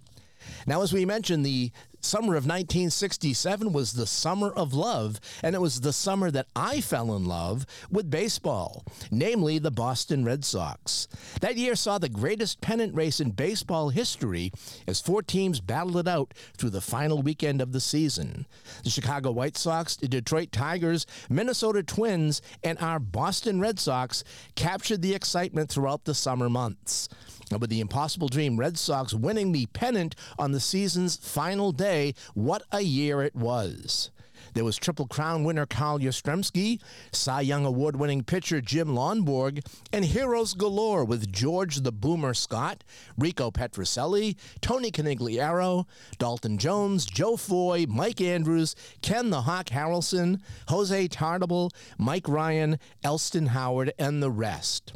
Now, 0.66 0.82
as 0.82 0.92
we 0.92 1.06
mentioned, 1.06 1.44
the 1.44 1.72
summer 2.04 2.36
of 2.36 2.44
1967 2.44 3.72
was 3.72 3.92
the 3.92 4.06
summer 4.06 4.50
of 4.50 4.74
love, 4.74 5.18
and 5.42 5.54
it 5.54 5.60
was 5.60 5.80
the 5.80 5.92
summer 5.92 6.30
that 6.30 6.46
I 6.54 6.80
fell 6.80 7.16
in 7.16 7.24
love 7.24 7.66
with 7.90 8.10
baseball, 8.10 8.84
namely 9.10 9.58
the 9.58 9.70
Boston 9.70 10.24
Red 10.24 10.44
Sox. 10.44 11.08
That 11.40 11.56
year 11.56 11.74
saw 11.74 11.98
the 11.98 12.08
greatest 12.08 12.60
pennant 12.60 12.94
race 12.94 13.20
in 13.20 13.30
baseball 13.30 13.88
history 13.88 14.52
as 14.86 15.00
four 15.00 15.22
teams 15.22 15.60
battled 15.60 15.96
it 15.96 16.08
out 16.08 16.34
through 16.56 16.70
the 16.70 16.80
final 16.80 17.22
weekend 17.22 17.60
of 17.60 17.72
the 17.72 17.80
season. 17.80 18.46
The 18.82 18.90
Chicago 18.90 19.30
White 19.30 19.56
Sox, 19.56 19.96
the 19.96 20.08
Detroit 20.08 20.52
Tigers, 20.52 21.06
Minnesota 21.28 21.82
Twins, 21.82 22.42
and 22.62 22.78
our 22.78 22.98
Boston 22.98 23.60
Red 23.60 23.78
Sox 23.78 24.24
captured 24.54 25.02
the 25.02 25.14
excitement 25.14 25.70
throughout 25.70 26.04
the 26.04 26.14
summer 26.14 26.50
months. 26.50 27.08
With 27.50 27.70
the 27.70 27.80
impossible 27.80 28.28
dream 28.28 28.56
Red 28.56 28.78
Sox 28.78 29.14
winning 29.14 29.52
the 29.52 29.66
pennant 29.66 30.16
on 30.38 30.52
the 30.52 30.60
season's 30.60 31.16
final 31.16 31.72
day, 31.72 32.14
what 32.34 32.62
a 32.72 32.80
year 32.80 33.22
it 33.22 33.34
was. 33.34 34.10
There 34.54 34.64
was 34.64 34.76
Triple 34.76 35.06
Crown 35.06 35.42
winner 35.42 35.66
Carl 35.66 35.98
Yastrzemski, 35.98 36.80
Cy 37.12 37.40
Young 37.40 37.64
Award 37.64 37.96
winning 37.96 38.22
pitcher 38.22 38.60
Jim 38.60 38.88
Lonborg, 38.88 39.64
and 39.92 40.04
heroes 40.04 40.54
galore 40.54 41.04
with 41.04 41.32
George 41.32 41.76
the 41.76 41.90
Boomer 41.90 42.34
Scott, 42.34 42.84
Rico 43.18 43.50
Petrocelli, 43.50 44.36
Tony 44.60 44.90
Conigliaro, 44.90 45.86
Dalton 46.18 46.58
Jones, 46.58 47.04
Joe 47.04 47.36
Foy, 47.36 47.86
Mike 47.88 48.20
Andrews, 48.20 48.76
Ken 49.02 49.30
the 49.30 49.42
Hawk 49.42 49.66
Harrelson, 49.66 50.40
Jose 50.68 51.08
Tartabull, 51.08 51.70
Mike 51.98 52.28
Ryan, 52.28 52.78
Elston 53.02 53.46
Howard, 53.46 53.92
and 53.98 54.22
the 54.22 54.30
rest. 54.30 54.92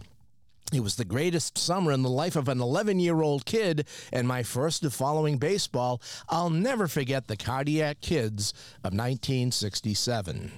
It 0.73 0.81
was 0.81 0.97
the 0.97 1.05
greatest 1.05 1.57
summer 1.57 1.93
in 1.93 2.03
the 2.03 2.11
life 2.11 2.37
of 2.37 2.49
an 2.49 2.61
11 2.61 3.01
year 3.01 3.23
old 3.23 3.47
kid, 3.47 3.89
and 4.12 4.29
my 4.29 4.43
first 4.43 4.85
of 4.85 4.93
following 4.93 5.39
baseball. 5.39 6.03
I'll 6.28 6.51
never 6.51 6.86
forget 6.86 7.27
the 7.27 7.36
Cardiac 7.36 8.01
Kids 8.01 8.53
of 8.85 8.93
1967. 8.93 10.53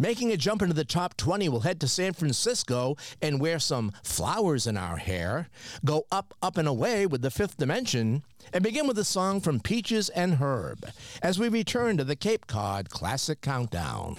Making 0.00 0.32
a 0.32 0.36
jump 0.36 0.62
into 0.62 0.74
the 0.74 0.84
top 0.84 1.16
20, 1.16 1.48
we'll 1.48 1.60
head 1.60 1.80
to 1.80 1.88
San 1.88 2.12
Francisco 2.12 2.96
and 3.22 3.40
wear 3.40 3.60
some 3.60 3.92
flowers 4.02 4.66
in 4.66 4.76
our 4.76 4.96
hair, 4.96 5.48
go 5.84 6.06
up, 6.10 6.34
up, 6.42 6.56
and 6.56 6.66
away 6.66 7.06
with 7.06 7.22
the 7.22 7.30
fifth 7.30 7.56
dimension, 7.56 8.24
and 8.52 8.64
begin 8.64 8.88
with 8.88 8.98
a 8.98 9.04
song 9.04 9.40
from 9.40 9.60
Peaches 9.60 10.08
and 10.08 10.34
Herb 10.34 10.84
as 11.22 11.38
we 11.38 11.48
return 11.48 11.96
to 11.98 12.04
the 12.04 12.16
Cape 12.16 12.48
Cod 12.48 12.90
Classic 12.90 13.40
Countdown. 13.40 14.16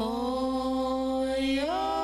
For 0.00 1.36
your 1.36 1.99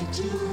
Would 0.00 0.49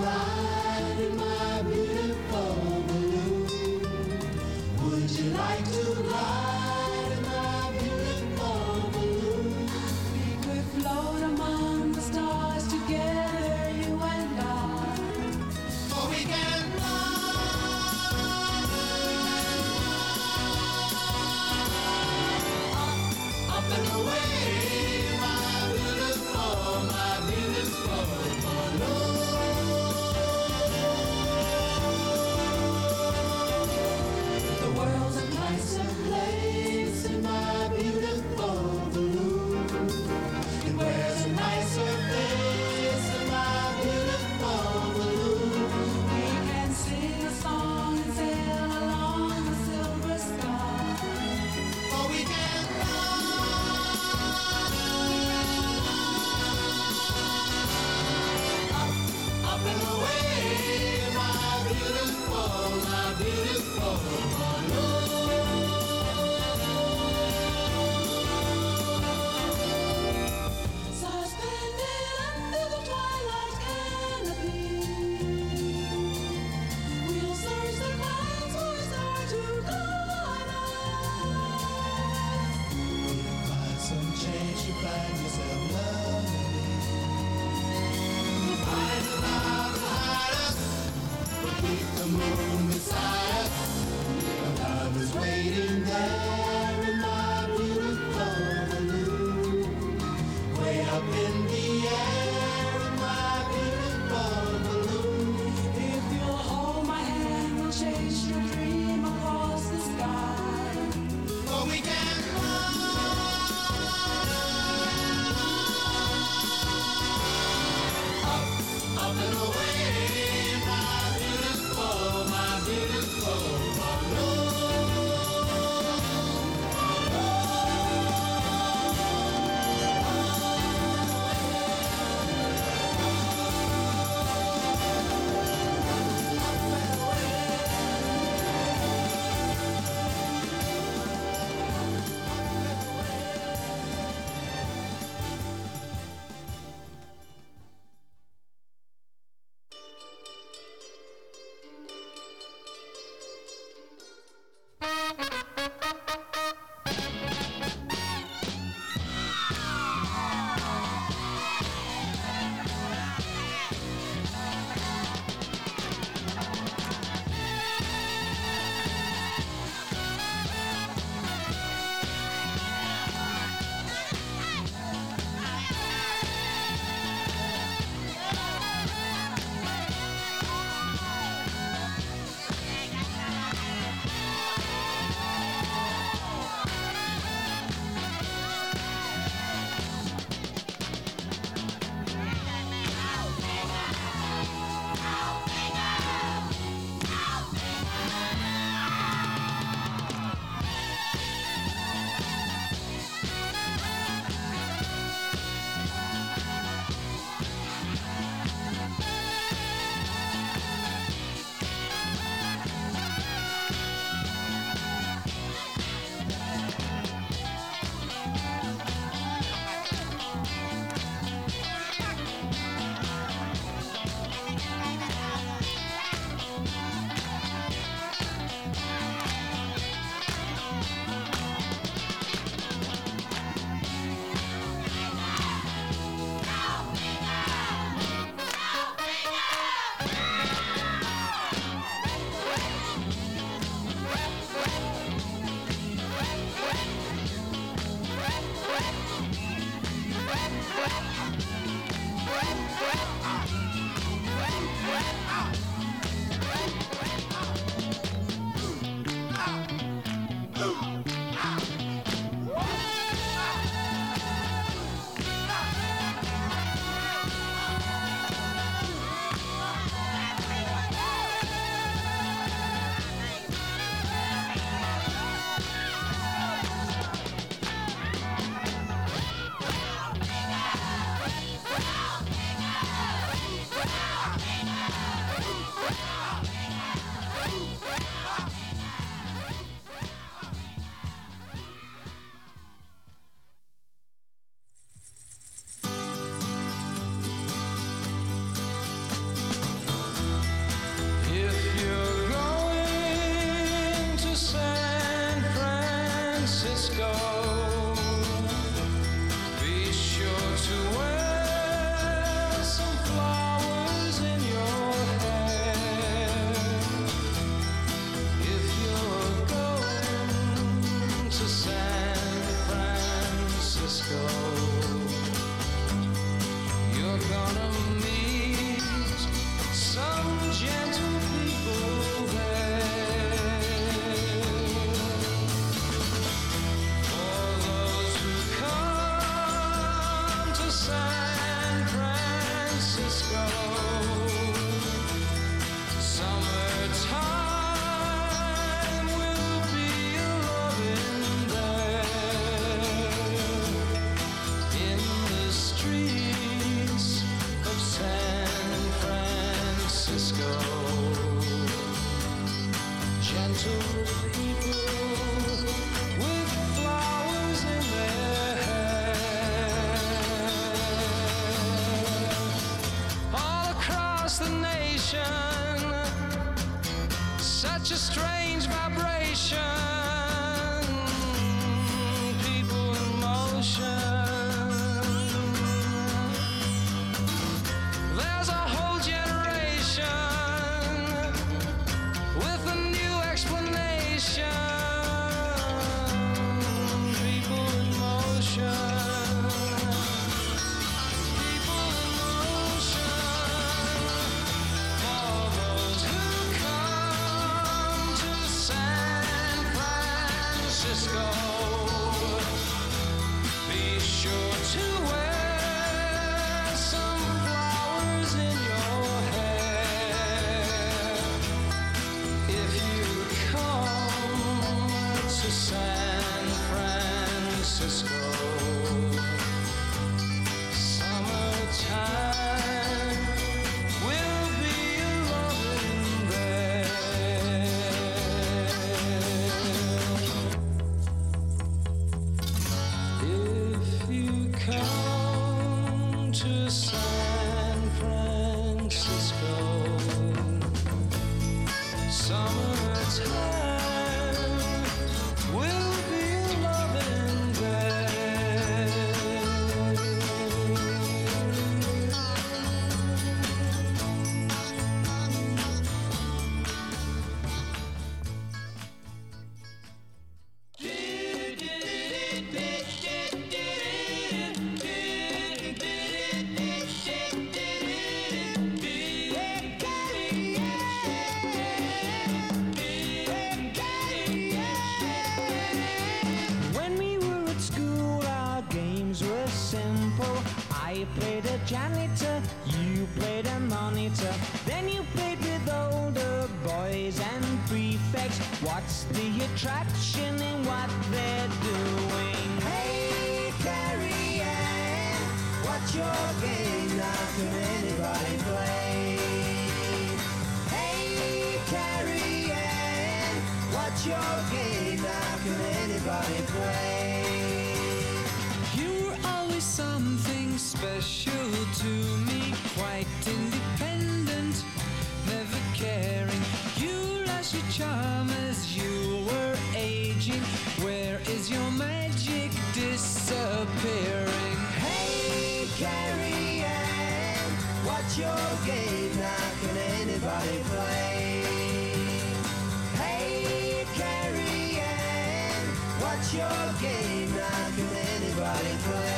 game? 546.82 547.34
Can 547.76 547.90
anybody 547.96 548.78
play? 548.84 549.17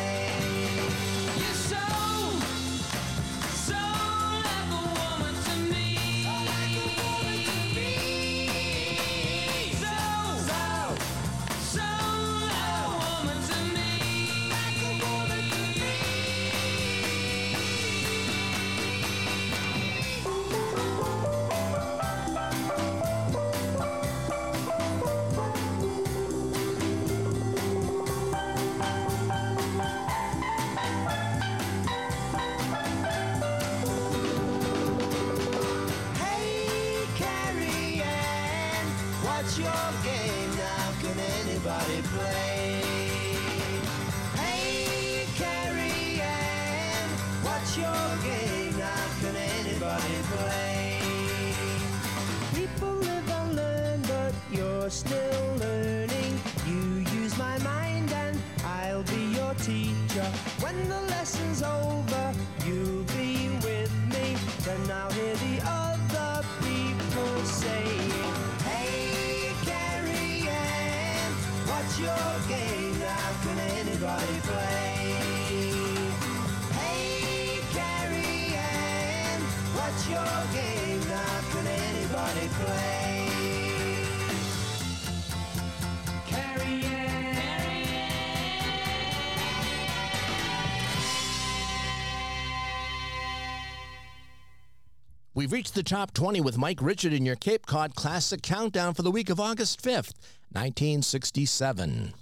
We've 95.39 95.53
reached 95.53 95.73
the 95.73 95.83
top 95.83 96.13
20 96.13 96.41
with 96.41 96.57
Mike 96.57 96.81
Richard 96.81 97.13
in 97.13 97.25
your 97.25 97.37
Cape 97.37 97.65
Cod 97.65 97.95
Classic 97.95 98.41
Countdown 98.41 98.93
for 98.93 99.03
the 99.03 99.09
week 99.09 99.29
of 99.29 99.39
August 99.39 99.81
5th, 99.81 100.11
1967. 100.51 102.13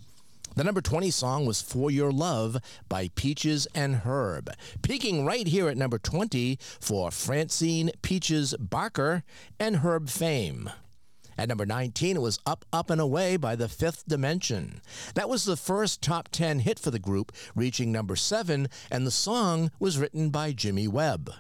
The 0.56 0.64
number 0.64 0.82
20 0.82 1.10
song 1.10 1.48
was 1.48 1.60
For 1.60 1.90
Your 1.90 2.12
Love 2.12 2.58
by 2.88 3.10
Peaches 3.16 3.68
and 3.74 3.96
Herb. 4.06 4.52
Peaking 4.84 5.26
right 5.26 5.48
here 5.48 5.68
at 5.68 5.78
number 5.78 5.98
20 5.98 6.60
for 6.80 7.10
Francine 7.10 7.90
Peaches 8.04 8.54
Barker 8.60 9.24
and 9.60 9.78
Herb 9.78 10.10
Fame. 10.10 10.70
At 11.40 11.50
number 11.50 11.66
19, 11.66 12.18
it 12.18 12.22
was 12.22 12.38
Up, 12.46 12.66
Up 12.72 12.92
and 12.92 13.02
Away 13.02 13.36
by 13.36 13.56
The 13.56 13.68
Fifth 13.68 14.08
Dimension. 14.08 14.80
That 15.16 15.28
was 15.28 15.44
the 15.44 15.58
first 15.58 16.04
top 16.04 16.30
10 16.32 16.60
hit 16.60 16.78
for 16.78 16.92
the 16.92 17.00
group, 17.00 17.32
reaching 17.56 17.92
number 17.92 18.16
7, 18.16 18.68
and 18.92 19.08
the 19.08 19.12
song 19.12 19.72
was 19.80 19.98
written 19.98 20.30
by 20.30 20.52
Jimmy 20.52 20.88
Webb. 20.88 21.34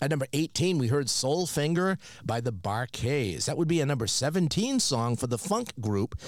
At 0.00 0.10
number 0.10 0.26
18, 0.32 0.78
we 0.78 0.88
heard 0.88 1.10
Soul 1.10 1.46
Finger 1.46 1.98
by 2.24 2.40
the 2.40 2.52
Bar-Kays. 2.52 3.46
That 3.46 3.56
would 3.56 3.68
be 3.68 3.80
a 3.80 3.86
number 3.86 4.06
17 4.06 4.78
song 4.78 5.16
for 5.16 5.26
the 5.26 5.38
funk 5.38 5.72
group. 5.80 6.20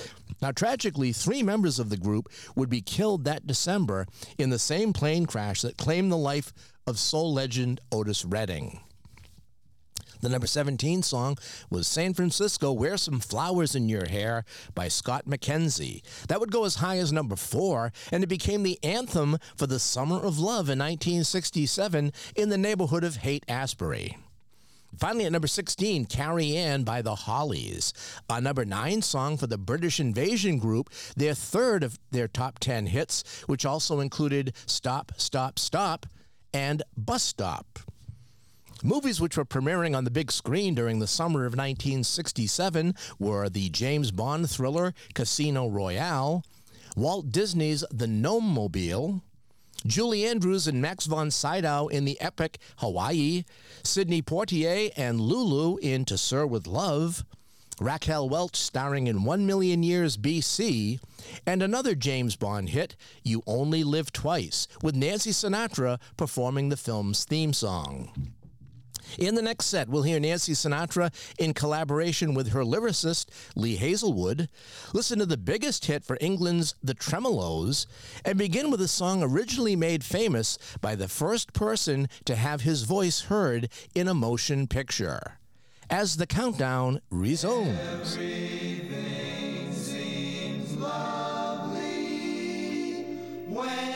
Now, 0.42 0.51
tragically, 0.51 1.12
three 1.12 1.42
members 1.42 1.78
of 1.78 1.88
the 1.88 1.97
group 1.97 2.28
would 2.56 2.68
be 2.68 2.80
killed 2.80 3.24
that 3.24 3.47
December 3.47 4.06
in 4.38 4.51
the 4.51 4.59
same 4.59 4.92
plane 4.92 5.26
crash 5.26 5.62
that 5.62 5.76
claimed 5.76 6.10
the 6.10 6.16
life 6.16 6.52
of 6.86 6.98
soul 6.98 7.32
legend 7.32 7.80
Otis 7.92 8.24
Redding. 8.24 8.80
The 10.20 10.28
number 10.28 10.47
17 10.47 11.02
song 11.02 11.38
was 11.70 11.86
San 11.86 12.12
Francisco 12.12 12.72
Wear 12.72 12.98
Some 12.98 13.20
Flowers 13.20 13.74
in 13.74 13.88
Your 13.88 14.06
Hair 14.06 14.44
by 14.74 14.88
Scott 14.88 15.24
McKenzie. 15.26 16.02
That 16.28 16.40
would 16.40 16.52
go 16.52 16.64
as 16.64 16.76
high 16.76 16.98
as 16.98 17.10
number 17.10 17.36
4, 17.36 17.90
and 18.12 18.22
it 18.22 18.26
became 18.26 18.62
the 18.62 18.78
anthem 18.84 19.38
for 19.56 19.66
the 19.66 19.78
Summer 19.78 20.16
of 20.16 20.38
Love 20.38 20.68
in 20.68 20.78
1967 20.78 22.12
in 22.36 22.48
the 22.51 22.59
neighborhood 22.59 23.02
of 23.02 23.16
Haight 23.16 23.44
Ashbury. 23.48 24.18
Finally, 24.98 25.24
at 25.24 25.32
number 25.32 25.47
16, 25.48 26.05
Carrie 26.06 26.56
Ann 26.56 26.82
by 26.82 27.01
the 27.01 27.14
Hollies. 27.14 27.94
A 28.28 28.40
number 28.40 28.66
9 28.66 29.01
song 29.01 29.38
for 29.38 29.47
the 29.47 29.56
British 29.56 30.01
Invasion 30.01 30.59
Group, 30.59 30.90
their 31.16 31.34
third 31.34 31.82
of 31.82 31.98
their 32.10 32.28
top 32.28 32.59
10 32.59 32.86
hits, 32.86 33.42
which 33.47 33.64
also 33.64 34.01
included 34.01 34.55
Stop, 34.66 35.12
Stop, 35.16 35.59
Stop 35.59 36.05
and 36.52 36.82
Bus 36.97 37.22
Stop. 37.22 37.78
Movies 38.82 39.20
which 39.20 39.36
were 39.36 39.44
premiering 39.44 39.94
on 39.94 40.05
the 40.05 40.11
big 40.11 40.32
screen 40.32 40.74
during 40.74 41.01
the 41.01 41.07
summer 41.07 41.40
of 41.40 41.52
1967 41.52 42.94
were 43.19 43.51
the 43.51 43.69
James 43.69 44.11
Bond 44.11 44.48
thriller 44.48 44.94
Casino 45.12 45.69
Royale, 45.69 46.43
Walt 46.97 47.31
Disney's 47.31 47.85
The 47.90 48.07
Gnome 48.07 48.44
Mobile, 48.44 49.23
Julie 49.85 50.24
Andrews 50.24 50.66
and 50.66 50.81
Max 50.81 51.05
von 51.05 51.31
Sydow 51.31 51.89
in 51.89 52.07
the 52.07 52.19
epic 52.23 52.59
Hawaii, 52.78 53.44
Sidney 53.82 54.23
Poitier 54.23 54.90
and 54.97 55.20
Lulu 55.20 55.77
in 55.82 56.07
To 56.07 56.16
Sir 56.16 56.47
with 56.47 56.66
Love, 56.66 57.23
Raquel 57.81 58.31
Welch 58.31 58.57
starring 58.57 59.09
in 59.09 59.24
One 59.24 59.44
Million 59.44 59.82
Years 59.82 60.16
BC, 60.16 61.01
and 61.47 61.62
another 61.62 61.94
James 61.94 62.35
Bond 62.35 62.70
hit, 62.70 62.97
You 63.23 63.43
Only 63.47 63.85
Live 63.85 64.11
Twice, 64.11 64.69
with 64.82 64.94
Nancy 64.94 65.32
Sinatra 65.32 65.98
performing 66.16 66.70
the 66.70 66.78
film's 66.78 67.24
theme 67.24 67.52
song. 67.52 68.32
In 69.19 69.35
the 69.35 69.43
next 69.43 69.66
set, 69.66 69.89
we'll 69.89 70.03
hear 70.03 70.20
Nancy 70.20 70.53
Sinatra 70.53 71.12
in 71.39 71.55
collaboration 71.55 72.35
with 72.35 72.51
her 72.51 72.62
lyricist, 72.62 73.27
Lee 73.57 73.77
Hazlewood. 73.77 74.49
Listen 74.93 75.19
to 75.19 75.27
the 75.27 75.37
biggest 75.37 75.87
hit 75.87 76.05
for 76.05 76.16
England's 76.20 76.74
The 76.82 76.95
Tremeloes, 76.95 77.87
and 78.24 78.39
begin 78.39 78.70
with 78.70 78.81
a 78.81 78.89
song 78.89 79.23
originally 79.23 79.77
made 79.77 80.05
famous 80.05 80.59
by 80.81 80.95
the 80.95 81.09
first 81.09 81.53
person 81.53 82.09
to 82.24 82.37
have 82.37 82.62
his 82.62 82.85
voice 82.85 83.23
heard 83.23 83.69
in 83.95 84.09
a 84.09 84.15
motion 84.15 84.66
picture. 84.66 85.39
As 85.89 86.16
the 86.16 86.27
countdown 86.27 87.01
resumes. 87.11 88.16
When 93.49 93.89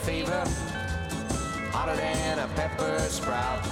fever, 0.00 0.44
hotter 1.70 1.94
than 1.96 2.38
a 2.38 2.48
pepper 2.54 2.98
sprout. 3.00 3.64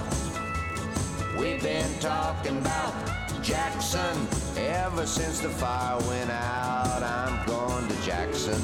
We've 1.38 1.62
been 1.62 1.98
talking 2.00 2.58
about 2.58 2.94
Jackson 3.42 4.16
ever 4.56 5.06
since 5.06 5.40
the 5.40 5.48
fire 5.48 5.98
went 6.08 6.30
out. 6.30 7.02
I'm 7.02 7.46
going 7.46 7.88
to 7.88 8.02
Jackson. 8.02 8.60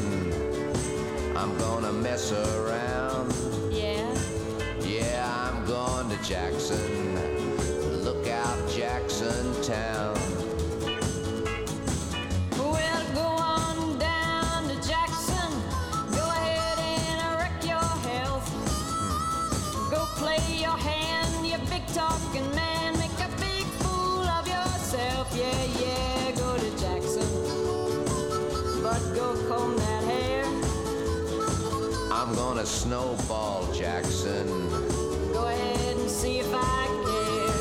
I'm 1.36 1.56
gonna 1.58 1.92
mess 1.92 2.32
around. 2.32 3.32
Yeah. 3.70 4.06
Yeah, 4.80 5.48
I'm 5.48 5.64
going 5.66 6.08
to 6.10 6.22
Jackson. 6.22 6.84
Look 8.04 8.28
out, 8.28 8.70
Jackson 8.70 9.62
Town. 9.62 10.23
I'm 32.34 32.40
gonna 32.40 32.66
snowball 32.66 33.72
Jackson. 33.72 34.48
Go 35.32 35.46
ahead 35.46 35.96
and 35.96 36.10
see 36.10 36.40
if 36.40 36.52
I 36.52 36.86
care. 37.06 37.52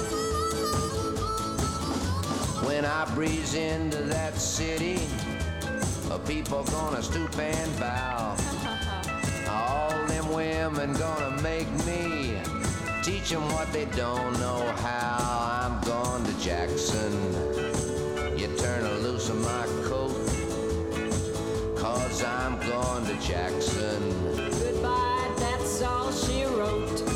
When 2.66 2.84
I 2.84 3.06
breeze 3.14 3.54
into 3.54 3.98
that 3.98 4.36
city, 4.36 5.00
people 6.26 6.64
gonna 6.64 7.04
stoop 7.04 7.38
and 7.38 7.80
bow. 7.80 8.36
All 9.48 10.08
them 10.08 10.34
women 10.34 10.94
gonna 10.94 11.40
make 11.44 11.70
me 11.86 12.36
teach 13.04 13.30
them 13.30 13.48
what 13.50 13.72
they 13.72 13.86
don't 13.96 14.34
know 14.40 14.74
how. 14.78 15.68
I'm 15.68 15.80
going 15.82 16.24
to 16.24 16.34
Jackson. 16.44 17.14
You 18.36 18.48
turn 18.58 18.84
a 18.84 18.94
loose 19.06 19.30
of 19.30 19.38
my 19.38 19.68
coat, 19.88 20.16
cause 21.78 22.24
I'm 22.24 22.58
going 22.62 23.06
to 23.06 23.16
Jackson. 23.22 24.33
All 25.84 26.14
she 26.14 26.46
wrote. 26.46 27.13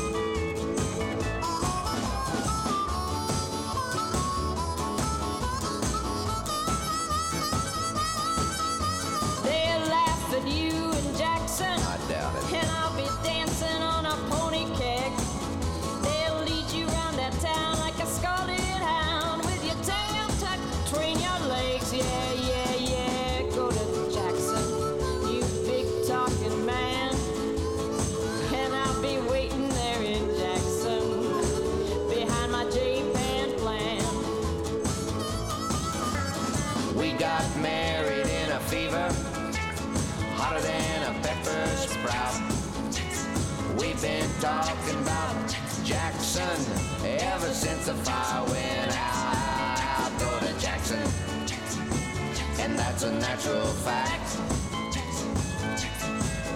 Natural 53.38 53.66
fact. 53.86 54.36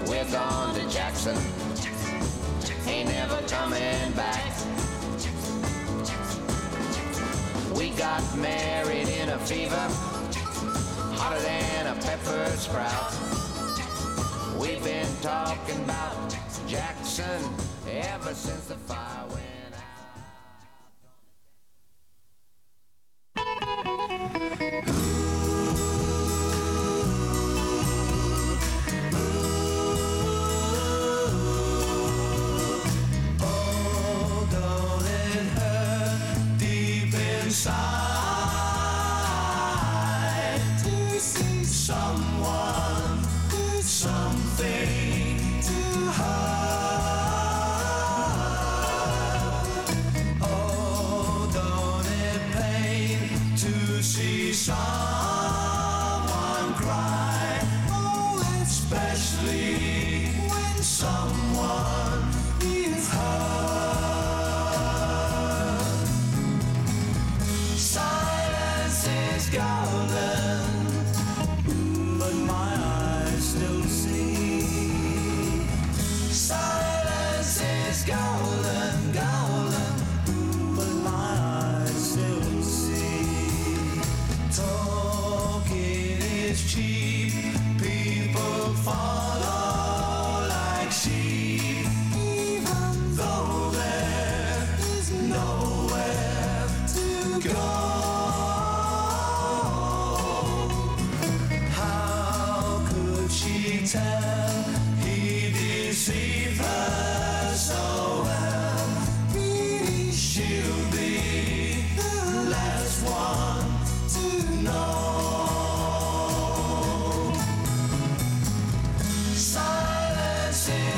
We're 0.09 0.31
gone 0.33 0.75
to 0.75 0.89
Jackson, 0.89 1.37
ain't 2.89 3.09
never 3.09 3.41
coming 3.47 4.13
back. 4.13 4.53
We 7.77 7.91
got 7.91 8.23
married 8.37 9.09
in 9.09 9.29
a 9.29 9.39
fever, 9.39 9.87
hotter 11.15 11.41
than 11.41 11.87
a 11.87 12.01
pepper 12.01 12.47
sprout. 12.57 13.15
We've 14.61 14.83
been 14.83 15.07
talking 15.21 15.85
about 15.85 16.37
Jackson 16.67 17.45
ever 17.89 18.35
since 18.35 18.67
the 18.67 18.75
fire 18.75 19.02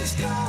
Silence 0.05 0.44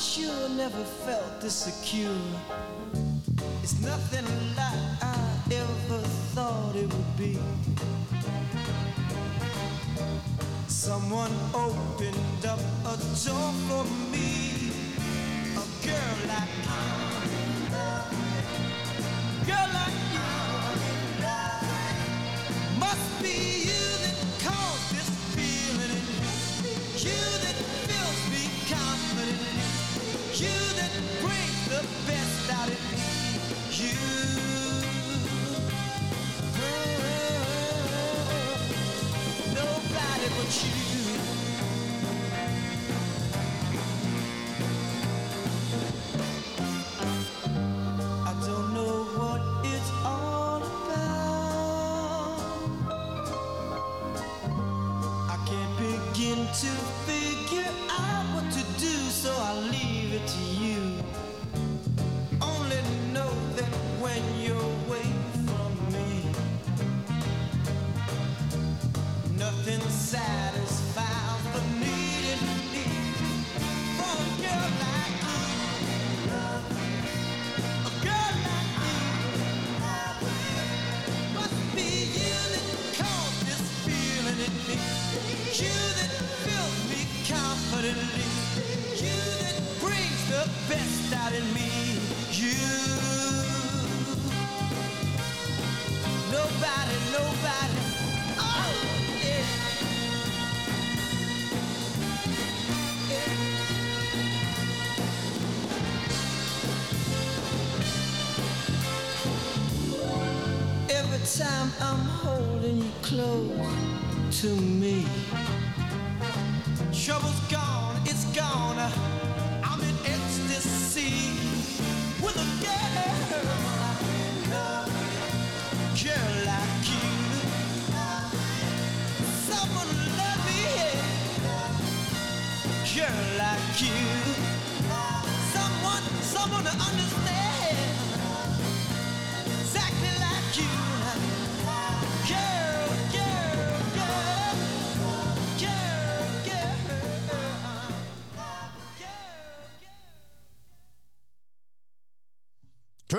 sure 0.00 0.48
never 0.48 0.82
felt 1.04 1.40
this 1.42 1.54
secure. 1.54 2.16
It's 3.62 3.78
nothing 3.82 4.24
like 4.56 5.02
I 5.02 5.14
ever 5.52 5.98
thought 6.32 6.74
it 6.74 6.90
would 6.90 7.16
be. 7.18 7.38
Someone 10.68 11.30
opened 11.52 12.46
up 12.46 12.60
a 12.86 12.96
door 13.24 13.52
for 13.68 13.84
me. 14.10 14.72
A 15.52 15.64
girl 15.84 16.16
like 16.28 16.54
you. 16.64 16.80
Girl 19.46 19.68
like 19.74 19.98
you. 20.14 20.28
Must 22.80 23.22
be. 23.22 23.59
what 40.40 40.64
you 40.64 40.89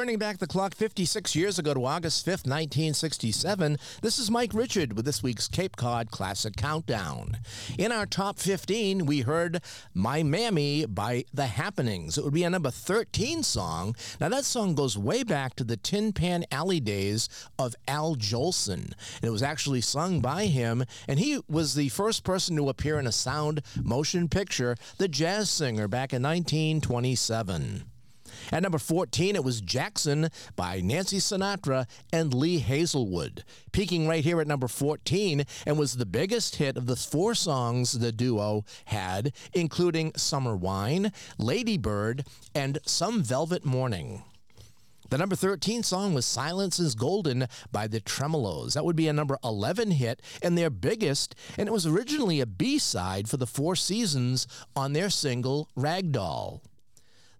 Turning 0.01 0.17
back 0.17 0.39
the 0.39 0.47
clock 0.47 0.73
56 0.73 1.35
years 1.35 1.59
ago 1.59 1.75
to 1.75 1.85
August 1.85 2.25
5th, 2.25 2.47
1967, 2.47 3.77
this 4.01 4.17
is 4.17 4.31
Mike 4.31 4.51
Richard 4.51 4.93
with 4.93 5.05
this 5.05 5.21
week's 5.21 5.47
Cape 5.47 5.75
Cod 5.75 6.09
Classic 6.09 6.55
Countdown. 6.55 7.37
In 7.77 7.91
our 7.91 8.07
top 8.07 8.39
15, 8.39 9.05
we 9.05 9.21
heard 9.21 9.61
My 9.93 10.23
Mammy 10.23 10.87
by 10.87 11.25
The 11.31 11.45
Happenings. 11.45 12.17
It 12.17 12.23
would 12.23 12.33
be 12.33 12.43
a 12.43 12.49
number 12.49 12.71
13 12.71 13.43
song. 13.43 13.95
Now, 14.19 14.29
that 14.29 14.43
song 14.43 14.73
goes 14.73 14.97
way 14.97 15.21
back 15.21 15.55
to 15.57 15.63
the 15.63 15.77
Tin 15.77 16.13
Pan 16.13 16.45
Alley 16.51 16.79
days 16.79 17.29
of 17.59 17.75
Al 17.87 18.15
Jolson. 18.15 18.93
And 19.17 19.21
it 19.21 19.29
was 19.29 19.43
actually 19.43 19.81
sung 19.81 20.19
by 20.19 20.47
him, 20.47 20.83
and 21.07 21.19
he 21.19 21.41
was 21.47 21.75
the 21.75 21.89
first 21.89 22.23
person 22.23 22.55
to 22.55 22.69
appear 22.69 22.97
in 22.97 23.05
a 23.05 23.11
sound 23.11 23.61
motion 23.83 24.29
picture, 24.29 24.75
The 24.97 25.07
Jazz 25.07 25.51
Singer, 25.51 25.87
back 25.87 26.11
in 26.11 26.23
1927. 26.23 27.83
At 28.51 28.63
number 28.63 28.77
14, 28.77 29.35
it 29.37 29.43
was 29.45 29.61
Jackson 29.61 30.29
by 30.57 30.81
Nancy 30.81 31.17
Sinatra 31.19 31.87
and 32.11 32.33
Lee 32.33 32.59
Hazlewood, 32.59 33.45
peaking 33.71 34.09
right 34.09 34.23
here 34.23 34.41
at 34.41 34.47
number 34.47 34.67
14 34.67 35.45
and 35.65 35.79
was 35.79 35.95
the 35.95 36.05
biggest 36.05 36.57
hit 36.57 36.75
of 36.75 36.85
the 36.85 36.97
four 36.97 37.33
songs 37.33 37.93
the 37.93 38.11
duo 38.11 38.65
had, 38.85 39.31
including 39.53 40.11
Summer 40.17 40.55
Wine, 40.57 41.13
Lady 41.37 41.77
Bird, 41.77 42.25
and 42.53 42.79
Some 42.85 43.23
Velvet 43.23 43.63
Morning. 43.63 44.23
The 45.09 45.17
number 45.17 45.35
13 45.35 45.83
song 45.83 46.13
was 46.13 46.25
Silence 46.25 46.79
is 46.79 46.95
Golden 46.95 47.47
by 47.71 47.87
the 47.87 47.99
Tremeloes. 47.99 48.73
That 48.73 48.85
would 48.85 48.95
be 48.95 49.07
a 49.07 49.13
number 49.13 49.37
11 49.43 49.91
hit 49.91 50.21
and 50.41 50.57
their 50.57 50.69
biggest, 50.69 51.35
and 51.57 51.67
it 51.67 51.71
was 51.71 51.85
originally 51.85 52.41
a 52.41 52.45
B 52.45 52.79
side 52.79 53.29
for 53.29 53.37
the 53.37 53.47
Four 53.47 53.75
Seasons 53.75 54.47
on 54.75 54.93
their 54.93 55.09
single 55.09 55.69
Ragdoll. 55.77 56.61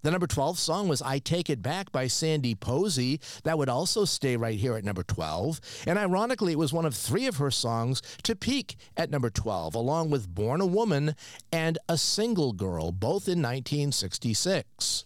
The 0.04 0.10
number 0.10 0.26
12 0.26 0.58
song 0.58 0.88
was 0.88 1.04
I 1.04 1.20
Take 1.20 1.48
It 1.48 1.62
Back 1.62 1.92
by 1.92 2.08
Sandy 2.08 2.56
Posey. 2.56 3.20
That 3.44 3.60
would 3.60 3.70
also 3.70 4.04
stay 4.04 4.36
right 4.36 4.58
here 4.58 4.76
at 4.76 4.84
number 4.84 5.04
12. 5.04 5.62
And 5.86 6.00
ironically, 6.00 6.54
it 6.54 6.58
was 6.58 6.74
one 6.74 6.86
of 6.86 6.96
three 6.96 7.28
of 7.28 7.38
her 7.38 7.52
songs 7.52 8.02
to 8.24 8.36
peak 8.36 8.78
at 8.98 9.12
number 9.12 9.30
12, 9.30 9.76
along 9.76 10.10
with 10.10 10.34
Born 10.34 10.60
a 10.60 10.66
Woman 10.66 11.14
and 11.52 11.78
A 11.88 12.00
Single 12.00 12.52
Girl, 12.52 12.92
both 12.92 13.28
in 13.28 13.44
1966. 13.44 15.06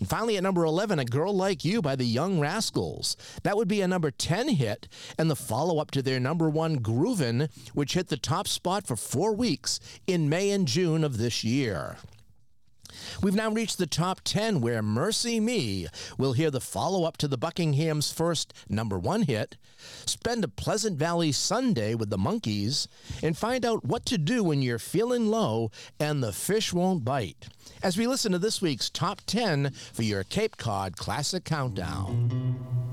And 0.00 0.06
finally, 0.06 0.36
at 0.36 0.42
number 0.42 0.66
11, 0.66 0.98
A 0.98 1.06
Girl 1.06 1.34
Like 1.34 1.64
You 1.64 1.80
by 1.80 1.96
the 1.96 2.04
Young 2.04 2.38
Rascals. 2.38 3.16
That 3.42 3.56
would 3.56 3.68
be 3.68 3.80
a 3.80 3.88
number 3.88 4.10
10 4.10 4.48
hit 4.48 4.86
and 5.16 5.30
the 5.30 5.36
follow 5.36 5.78
up 5.78 5.90
to 5.92 6.02
their 6.02 6.20
number 6.20 6.50
one, 6.50 6.80
Groovin', 6.80 7.48
which 7.72 7.94
hit 7.94 8.08
the 8.08 8.18
top 8.18 8.48
spot 8.48 8.86
for 8.86 8.96
four 8.96 9.32
weeks 9.32 9.80
in 10.06 10.28
May 10.28 10.50
and 10.50 10.68
June 10.68 11.04
of 11.04 11.16
this 11.16 11.42
year. 11.42 11.96
We've 13.22 13.34
now 13.34 13.50
reached 13.50 13.78
the 13.78 13.86
top 13.86 14.20
10 14.24 14.60
where 14.60 14.82
Mercy 14.82 15.40
Me 15.40 15.86
will 16.18 16.32
hear 16.32 16.50
the 16.50 16.60
follow 16.60 17.04
up 17.04 17.16
to 17.18 17.28
the 17.28 17.38
Buckinghams' 17.38 18.12
first 18.12 18.52
number 18.68 18.98
one 18.98 19.22
hit, 19.22 19.56
spend 20.06 20.44
a 20.44 20.48
Pleasant 20.48 20.98
Valley 20.98 21.32
Sunday 21.32 21.94
with 21.94 22.10
the 22.10 22.18
Monkees, 22.18 22.86
and 23.22 23.36
find 23.36 23.64
out 23.64 23.84
what 23.84 24.06
to 24.06 24.18
do 24.18 24.42
when 24.44 24.62
you're 24.62 24.78
feeling 24.78 25.26
low 25.26 25.70
and 25.98 26.22
the 26.22 26.32
fish 26.32 26.72
won't 26.72 27.04
bite. 27.04 27.48
As 27.82 27.96
we 27.96 28.06
listen 28.06 28.32
to 28.32 28.38
this 28.38 28.62
week's 28.62 28.90
top 28.90 29.20
10 29.26 29.70
for 29.92 30.02
your 30.02 30.24
Cape 30.24 30.56
Cod 30.56 30.96
Classic 30.96 31.44
Countdown. 31.44 32.85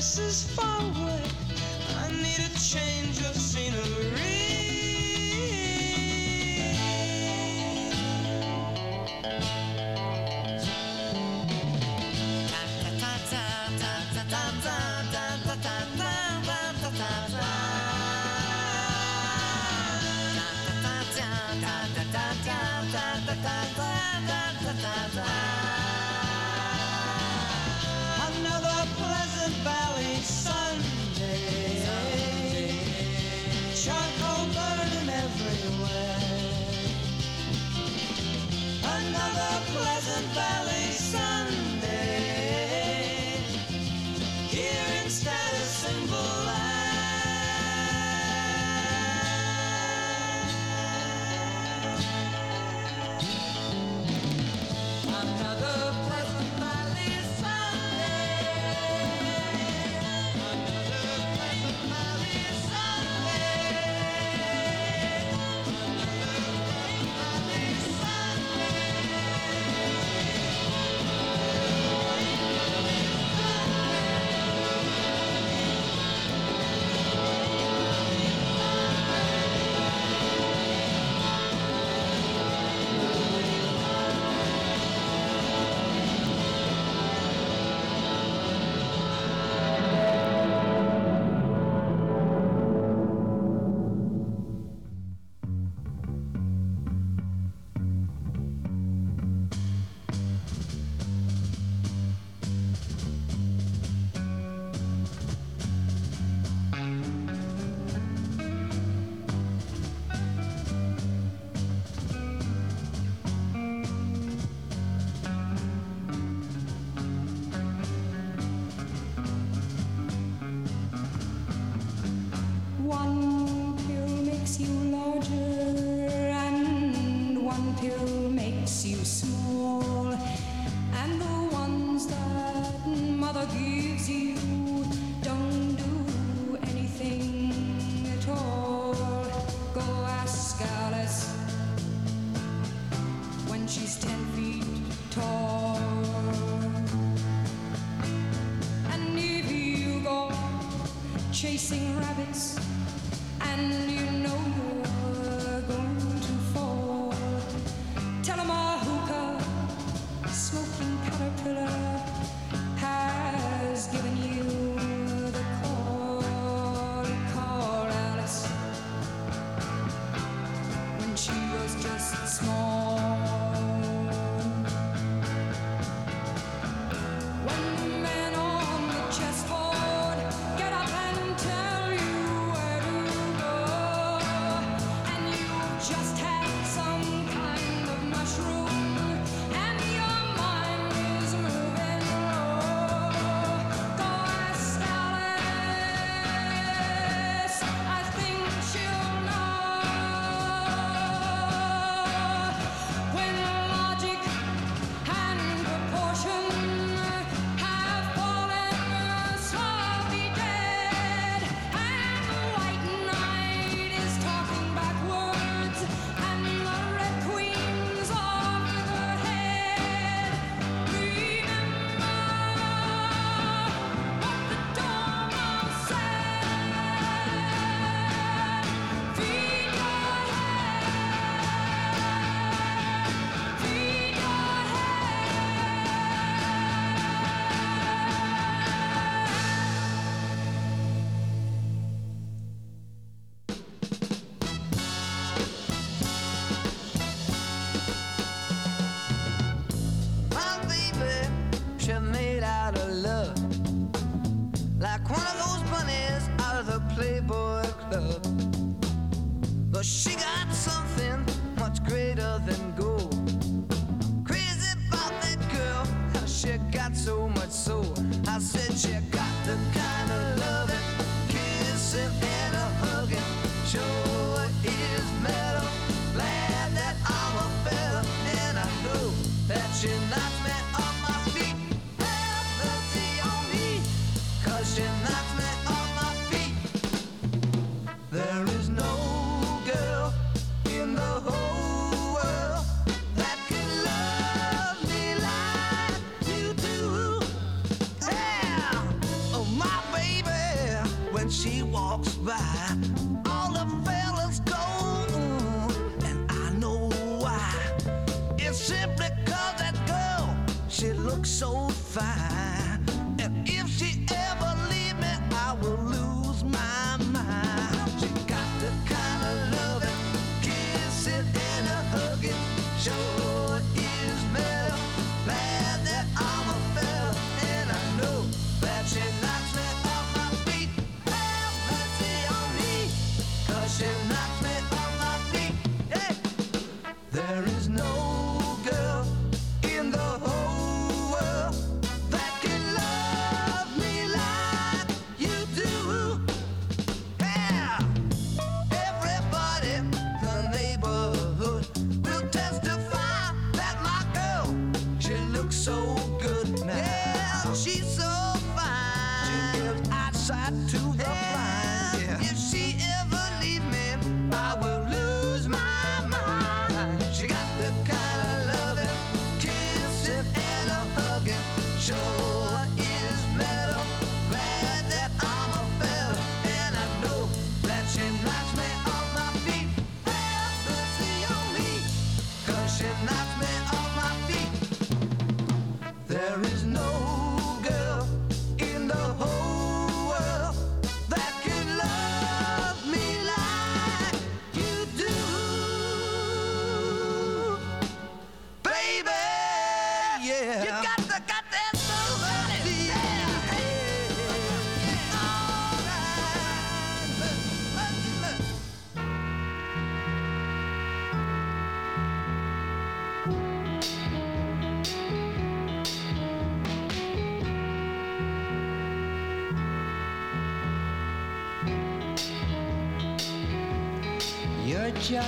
Places 0.00 0.44
far 0.44 0.99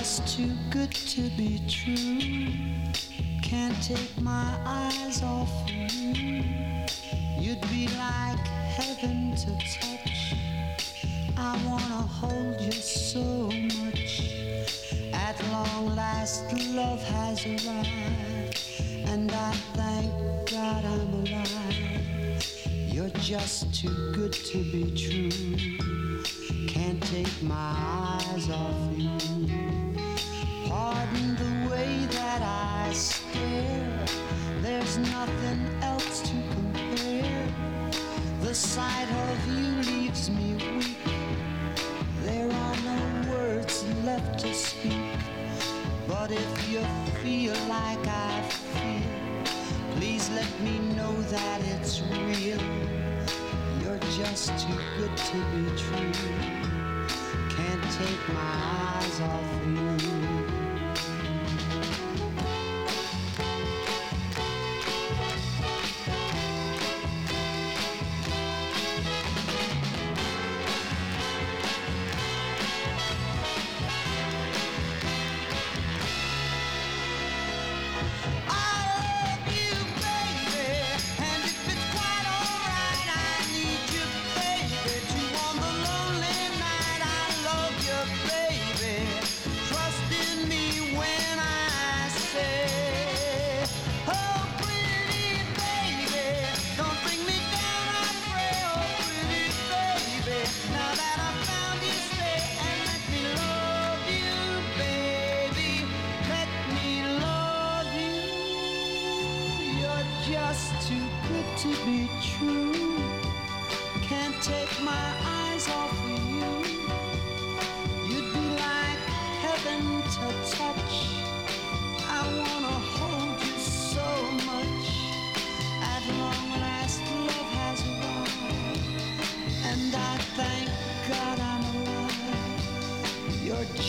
just 0.03 0.27
too 0.27 0.51
good 0.69 0.91
to 0.91 1.21
be 1.37 1.61
true. 1.65 2.19
Can't 3.41 3.81
take 3.81 4.21
my 4.21 4.53
eyes. 4.65 5.02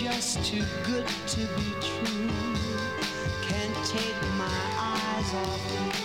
Just 0.05 0.45
too 0.45 0.63
good 0.85 1.07
to 1.27 1.41
be 1.41 1.73
true. 1.81 2.29
Can't 3.41 3.87
take 3.87 4.21
my 4.37 4.61
eyes 4.79 5.35
off 5.35 5.99
you. 5.99 6.04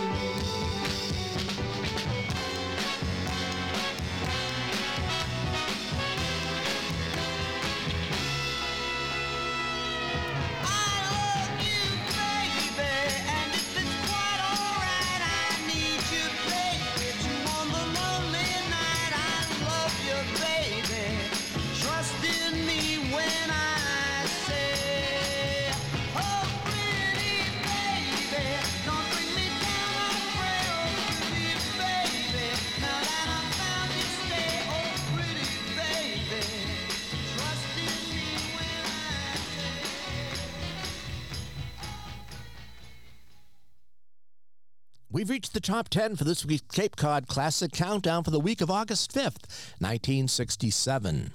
We've 45.29 45.35
reached 45.35 45.53
the 45.53 45.59
top 45.59 45.89
10 45.89 46.15
for 46.15 46.23
this 46.23 46.43
week's 46.43 46.75
Cape 46.75 46.95
Cod 46.95 47.27
Classic 47.27 47.71
Countdown 47.71 48.23
for 48.23 48.31
the 48.31 48.39
week 48.39 48.61
of 48.61 48.71
August 48.71 49.13
5th, 49.13 49.45
1967. 49.77 51.33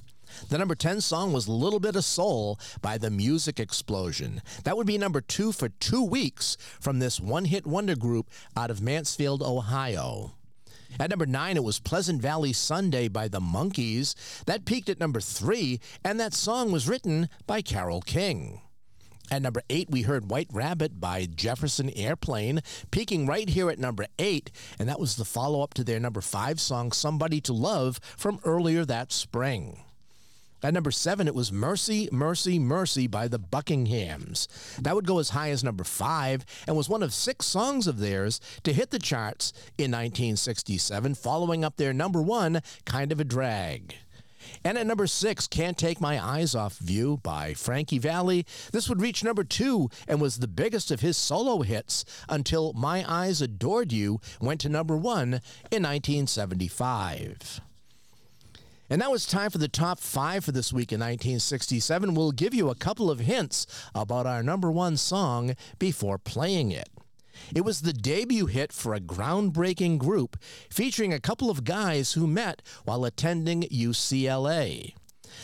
The 0.48 0.58
number 0.58 0.74
10 0.74 1.00
song 1.00 1.32
was 1.32 1.48
Little 1.48 1.78
Bit 1.78 1.94
of 1.94 2.04
Soul 2.04 2.58
by 2.82 2.98
the 2.98 3.08
Music 3.08 3.60
Explosion. 3.60 4.42
That 4.64 4.76
would 4.76 4.88
be 4.88 4.98
number 4.98 5.20
two 5.20 5.52
for 5.52 5.68
two 5.68 6.02
weeks 6.02 6.56
from 6.80 6.98
this 6.98 7.20
one 7.20 7.44
hit 7.44 7.68
wonder 7.68 7.94
group 7.94 8.30
out 8.56 8.68
of 8.68 8.82
Mansfield, 8.82 9.44
Ohio. 9.44 10.32
At 10.98 11.10
number 11.10 11.26
nine, 11.26 11.56
it 11.56 11.62
was 11.62 11.78
Pleasant 11.78 12.20
Valley 12.20 12.52
Sunday 12.52 13.06
by 13.06 13.28
the 13.28 13.40
Monkees. 13.40 14.16
That 14.46 14.64
peaked 14.64 14.88
at 14.88 14.98
number 14.98 15.20
three, 15.20 15.78
and 16.04 16.18
that 16.18 16.34
song 16.34 16.72
was 16.72 16.88
written 16.88 17.28
by 17.46 17.62
Carole 17.62 18.02
King. 18.02 18.60
At 19.30 19.42
number 19.42 19.62
eight, 19.70 19.90
we 19.90 20.02
heard 20.02 20.30
White 20.30 20.48
Rabbit 20.52 21.00
by 21.00 21.26
Jefferson 21.26 21.90
Airplane, 21.90 22.60
peaking 22.90 23.26
right 23.26 23.48
here 23.48 23.70
at 23.70 23.78
number 23.78 24.06
eight, 24.18 24.50
and 24.78 24.88
that 24.88 25.00
was 25.00 25.16
the 25.16 25.24
follow 25.24 25.62
up 25.62 25.74
to 25.74 25.84
their 25.84 25.98
number 25.98 26.20
five 26.20 26.60
song, 26.60 26.92
Somebody 26.92 27.40
to 27.42 27.52
Love, 27.52 27.98
from 28.16 28.38
earlier 28.44 28.84
that 28.84 29.12
spring. 29.12 29.80
At 30.62 30.72
number 30.72 30.90
seven, 30.90 31.26
it 31.28 31.34
was 31.34 31.52
Mercy, 31.52 32.08
Mercy, 32.10 32.58
Mercy 32.58 33.06
by 33.06 33.28
the 33.28 33.38
Buckinghams. 33.38 34.48
That 34.76 34.94
would 34.94 35.06
go 35.06 35.18
as 35.18 35.30
high 35.30 35.50
as 35.50 35.62
number 35.62 35.84
five 35.84 36.46
and 36.66 36.74
was 36.74 36.88
one 36.88 37.02
of 37.02 37.12
six 37.12 37.44
songs 37.44 37.86
of 37.86 37.98
theirs 37.98 38.40
to 38.62 38.72
hit 38.72 38.90
the 38.90 38.98
charts 38.98 39.52
in 39.76 39.90
1967, 39.90 41.16
following 41.16 41.64
up 41.64 41.76
their 41.76 41.92
number 41.92 42.22
one, 42.22 42.62
Kind 42.86 43.12
of 43.12 43.20
a 43.20 43.24
Drag. 43.24 43.94
And 44.66 44.78
at 44.78 44.86
number 44.86 45.06
six, 45.06 45.46
Can't 45.46 45.76
Take 45.76 46.00
My 46.00 46.18
Eyes 46.18 46.54
Off 46.54 46.78
You 46.82 47.18
by 47.22 47.52
Frankie 47.52 47.98
Valli. 47.98 48.46
This 48.72 48.88
would 48.88 49.02
reach 49.02 49.22
number 49.22 49.44
two 49.44 49.90
and 50.08 50.22
was 50.22 50.38
the 50.38 50.48
biggest 50.48 50.90
of 50.90 51.00
his 51.00 51.18
solo 51.18 51.60
hits 51.60 52.06
until 52.30 52.72
My 52.72 53.04
Eyes 53.06 53.42
Adored 53.42 53.92
You 53.92 54.20
went 54.40 54.62
to 54.62 54.70
number 54.70 54.96
one 54.96 55.34
in 55.70 55.82
1975. 55.82 57.60
And 58.88 59.00
now 59.00 59.12
it's 59.12 59.26
time 59.26 59.50
for 59.50 59.58
the 59.58 59.68
top 59.68 59.98
five 59.98 60.46
for 60.46 60.52
this 60.52 60.72
week 60.72 60.92
in 60.92 61.00
1967. 61.00 62.14
We'll 62.14 62.32
give 62.32 62.54
you 62.54 62.70
a 62.70 62.74
couple 62.74 63.10
of 63.10 63.18
hints 63.18 63.66
about 63.94 64.26
our 64.26 64.42
number 64.42 64.70
one 64.70 64.96
song 64.96 65.56
before 65.78 66.16
playing 66.16 66.70
it. 66.70 66.88
It 67.54 67.64
was 67.64 67.80
the 67.80 67.92
debut 67.92 68.46
hit 68.46 68.72
for 68.72 68.94
a 68.94 69.00
groundbreaking 69.00 69.98
group 69.98 70.36
featuring 70.70 71.12
a 71.12 71.20
couple 71.20 71.50
of 71.50 71.64
guys 71.64 72.12
who 72.12 72.26
met 72.26 72.62
while 72.84 73.04
attending 73.04 73.62
UCLA. 73.62 74.94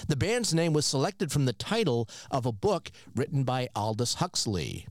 The 0.06 0.16
band's 0.16 0.54
name 0.54 0.72
was 0.72 0.86
selected 0.86 1.32
from 1.32 1.44
the 1.44 1.52
title 1.52 2.08
of 2.30 2.46
a 2.46 2.52
book 2.52 2.90
written 3.14 3.44
by 3.44 3.68
Aldous 3.74 4.14
Huxley. 4.14 4.86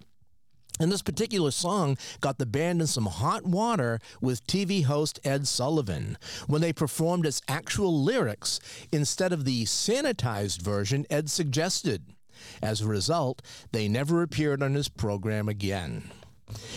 And 0.79 0.91
this 0.91 1.01
particular 1.01 1.51
song 1.51 1.97
got 2.21 2.37
the 2.37 2.45
band 2.45 2.79
in 2.79 2.87
some 2.87 3.07
hot 3.07 3.45
water 3.45 3.99
with 4.21 4.47
TV 4.47 4.85
host 4.85 5.19
Ed 5.25 5.45
Sullivan 5.45 6.17
when 6.47 6.61
they 6.61 6.71
performed 6.71 7.25
its 7.25 7.41
actual 7.49 8.01
lyrics 8.01 8.61
instead 8.91 9.33
of 9.33 9.43
the 9.43 9.65
sanitized 9.65 10.61
version 10.61 11.05
Ed 11.09 11.29
suggested. 11.29 12.05
As 12.61 12.79
a 12.79 12.87
result, 12.87 13.41
they 13.73 13.89
never 13.89 14.21
appeared 14.21 14.63
on 14.63 14.73
his 14.73 14.87
program 14.87 15.49
again. 15.49 16.11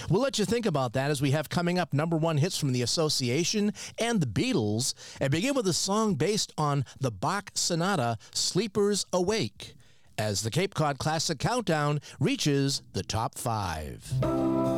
We'll 0.08 0.22
let 0.22 0.38
you 0.38 0.44
think 0.44 0.66
about 0.66 0.92
that 0.94 1.10
as 1.10 1.22
we 1.22 1.30
have 1.32 1.48
coming 1.48 1.78
up 1.78 1.92
number 1.92 2.16
one 2.16 2.36
hits 2.36 2.58
from 2.58 2.72
the 2.72 2.82
Association 2.82 3.72
and 3.98 4.20
the 4.20 4.26
Beatles, 4.26 4.94
and 5.20 5.30
begin 5.30 5.54
with 5.54 5.66
a 5.66 5.72
song 5.72 6.14
based 6.14 6.52
on 6.58 6.84
the 7.00 7.10
Bach 7.10 7.50
Sonata 7.54 8.18
Sleepers 8.32 9.06
Awake, 9.12 9.74
as 10.18 10.42
the 10.42 10.50
Cape 10.50 10.74
Cod 10.74 10.98
Classic 10.98 11.38
Countdown 11.38 12.00
reaches 12.20 12.82
the 12.92 13.02
top 13.02 13.38
five. 13.38 14.71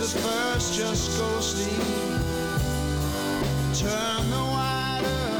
At 0.00 0.06
first 0.06 0.74
just 0.74 1.18
go 1.18 1.40
sleep. 1.40 1.82
Turn 3.74 4.30
the 4.30 4.44
wider 4.54 5.37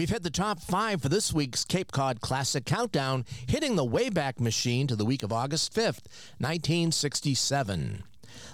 We've 0.00 0.08
hit 0.08 0.22
the 0.22 0.30
top 0.30 0.62
five 0.62 1.02
for 1.02 1.10
this 1.10 1.30
week's 1.30 1.62
Cape 1.62 1.92
Cod 1.92 2.22
Classic 2.22 2.64
Countdown, 2.64 3.26
hitting 3.46 3.76
the 3.76 3.84
Wayback 3.84 4.40
Machine 4.40 4.86
to 4.86 4.96
the 4.96 5.04
week 5.04 5.22
of 5.22 5.30
August 5.30 5.74
5th, 5.74 6.08
1967. 6.38 8.04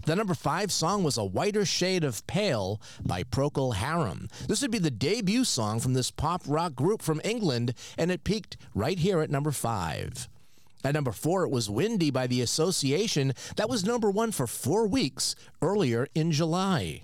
The 0.07 0.17
number 0.17 0.35
five 0.35 0.73
song 0.73 1.05
was 1.05 1.17
A 1.17 1.25
Whiter 1.25 1.65
Shade 1.65 2.03
of 2.03 2.27
Pale 2.27 2.81
by 3.01 3.23
Procol 3.23 3.77
Harum. 3.77 4.29
This 4.49 4.61
would 4.61 4.73
be 4.73 4.81
the 4.81 4.91
debut 4.91 5.45
song 5.45 5.79
from 5.79 5.95
this 5.95 6.11
pop 6.11 6.43
rock 6.49 6.75
group 6.75 7.01
from 7.01 7.21
England, 7.23 7.75
and 7.97 8.11
it 8.11 8.25
peaked 8.25 8.57
right 8.75 8.99
here 8.99 9.21
at 9.21 9.31
number 9.31 9.53
five. 9.53 10.29
At 10.83 10.95
number 10.95 11.13
four, 11.13 11.45
it 11.45 11.51
was 11.51 11.71
Windy 11.71 12.11
by 12.11 12.27
The 12.27 12.41
Association. 12.41 13.35
That 13.55 13.71
was 13.71 13.85
number 13.85 14.11
one 14.11 14.33
for 14.33 14.49
four 14.49 14.89
weeks 14.89 15.37
earlier 15.63 16.09
in 16.13 16.33
July. 16.33 17.03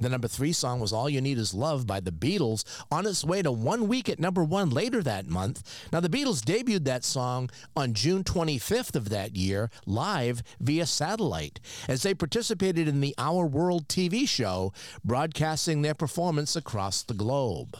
The 0.00 0.08
number 0.08 0.26
three 0.26 0.52
song 0.52 0.80
was 0.80 0.92
All 0.92 1.08
You 1.08 1.20
Need 1.20 1.38
Is 1.38 1.54
Love 1.54 1.86
by 1.86 2.00
the 2.00 2.10
Beatles, 2.10 2.64
on 2.90 3.06
its 3.06 3.24
way 3.24 3.42
to 3.42 3.52
one 3.52 3.88
week 3.88 4.08
at 4.08 4.18
number 4.18 4.42
one 4.42 4.70
later 4.70 5.02
that 5.02 5.28
month. 5.28 5.62
Now, 5.92 6.00
the 6.00 6.08
Beatles 6.08 6.42
debuted 6.42 6.84
that 6.84 7.04
song 7.04 7.50
on 7.76 7.92
June 7.92 8.24
25th 8.24 8.96
of 8.96 9.10
that 9.10 9.36
year, 9.36 9.70
live 9.86 10.42
via 10.58 10.86
satellite, 10.86 11.60
as 11.88 12.02
they 12.02 12.14
participated 12.14 12.88
in 12.88 13.00
the 13.00 13.14
Our 13.18 13.46
World 13.46 13.86
TV 13.86 14.26
show, 14.26 14.72
broadcasting 15.04 15.82
their 15.82 15.94
performance 15.94 16.56
across 16.56 17.02
the 17.02 17.14
globe. 17.14 17.76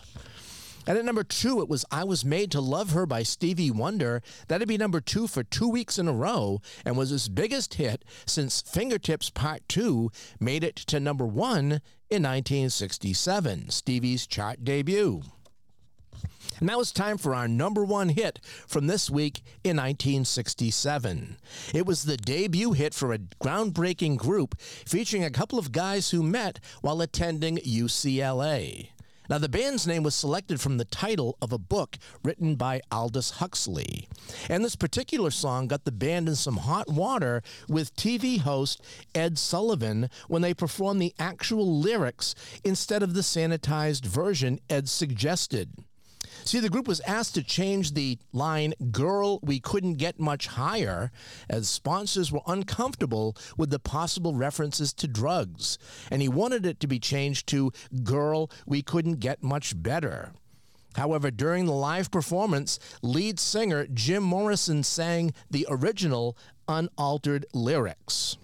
And 0.86 0.98
at 0.98 1.04
number 1.04 1.22
two, 1.22 1.60
it 1.60 1.68
was 1.68 1.84
I 1.90 2.02
Was 2.04 2.24
Made 2.24 2.50
to 2.52 2.60
Love 2.60 2.90
Her 2.90 3.06
by 3.06 3.22
Stevie 3.22 3.70
Wonder. 3.70 4.20
That'd 4.48 4.66
be 4.66 4.78
number 4.78 5.00
two 5.00 5.26
for 5.28 5.44
two 5.44 5.68
weeks 5.68 5.98
in 5.98 6.08
a 6.08 6.12
row 6.12 6.60
and 6.84 6.96
was 6.96 7.10
his 7.10 7.28
biggest 7.28 7.74
hit 7.74 8.04
since 8.26 8.62
Fingertips 8.62 9.30
Part 9.30 9.62
2 9.68 10.10
made 10.40 10.64
it 10.64 10.76
to 10.76 10.98
number 10.98 11.26
one 11.26 11.80
in 12.10 12.22
1967, 12.24 13.70
Stevie's 13.70 14.26
chart 14.26 14.64
debut. 14.64 15.22
Now 16.60 16.80
it's 16.80 16.92
time 16.92 17.16
for 17.16 17.34
our 17.34 17.48
number 17.48 17.84
one 17.84 18.10
hit 18.10 18.38
from 18.66 18.86
this 18.86 19.08
week 19.08 19.42
in 19.64 19.76
1967. 19.76 21.38
It 21.74 21.86
was 21.86 22.04
the 22.04 22.16
debut 22.16 22.72
hit 22.72 22.92
for 22.92 23.12
a 23.12 23.18
groundbreaking 23.18 24.16
group 24.16 24.60
featuring 24.60 25.24
a 25.24 25.30
couple 25.30 25.58
of 25.58 25.72
guys 25.72 26.10
who 26.10 26.22
met 26.22 26.60
while 26.80 27.00
attending 27.00 27.56
UCLA. 27.58 28.90
Now, 29.28 29.38
the 29.38 29.48
band's 29.48 29.86
name 29.86 30.02
was 30.02 30.14
selected 30.14 30.60
from 30.60 30.78
the 30.78 30.84
title 30.84 31.38
of 31.40 31.52
a 31.52 31.58
book 31.58 31.96
written 32.24 32.56
by 32.56 32.80
Aldous 32.90 33.32
Huxley. 33.32 34.08
And 34.48 34.64
this 34.64 34.76
particular 34.76 35.30
song 35.30 35.68
got 35.68 35.84
the 35.84 35.92
band 35.92 36.28
in 36.28 36.34
some 36.34 36.58
hot 36.58 36.88
water 36.88 37.42
with 37.68 37.94
TV 37.94 38.40
host 38.40 38.82
Ed 39.14 39.38
Sullivan 39.38 40.10
when 40.28 40.42
they 40.42 40.54
performed 40.54 41.00
the 41.00 41.14
actual 41.18 41.78
lyrics 41.78 42.34
instead 42.64 43.02
of 43.02 43.14
the 43.14 43.20
sanitized 43.20 44.04
version 44.04 44.58
Ed 44.68 44.88
suggested. 44.88 45.70
See, 46.44 46.60
the 46.60 46.68
group 46.68 46.88
was 46.88 47.00
asked 47.00 47.34
to 47.34 47.42
change 47.42 47.94
the 47.94 48.18
line, 48.32 48.74
Girl, 48.90 49.38
we 49.42 49.60
couldn't 49.60 49.94
get 49.94 50.18
much 50.18 50.46
higher, 50.48 51.10
as 51.48 51.68
sponsors 51.68 52.32
were 52.32 52.40
uncomfortable 52.46 53.36
with 53.56 53.70
the 53.70 53.78
possible 53.78 54.34
references 54.34 54.92
to 54.94 55.08
drugs. 55.08 55.78
And 56.10 56.22
he 56.22 56.28
wanted 56.28 56.66
it 56.66 56.80
to 56.80 56.86
be 56.86 56.98
changed 56.98 57.46
to, 57.48 57.72
Girl, 58.02 58.50
we 58.66 58.82
couldn't 58.82 59.20
get 59.20 59.42
much 59.42 59.80
better. 59.80 60.32
However, 60.94 61.30
during 61.30 61.64
the 61.64 61.72
live 61.72 62.10
performance, 62.10 62.78
lead 63.02 63.40
singer 63.40 63.86
Jim 63.86 64.22
Morrison 64.22 64.82
sang 64.82 65.32
the 65.50 65.66
original 65.70 66.36
unaltered 66.68 67.46
lyrics. 67.54 68.36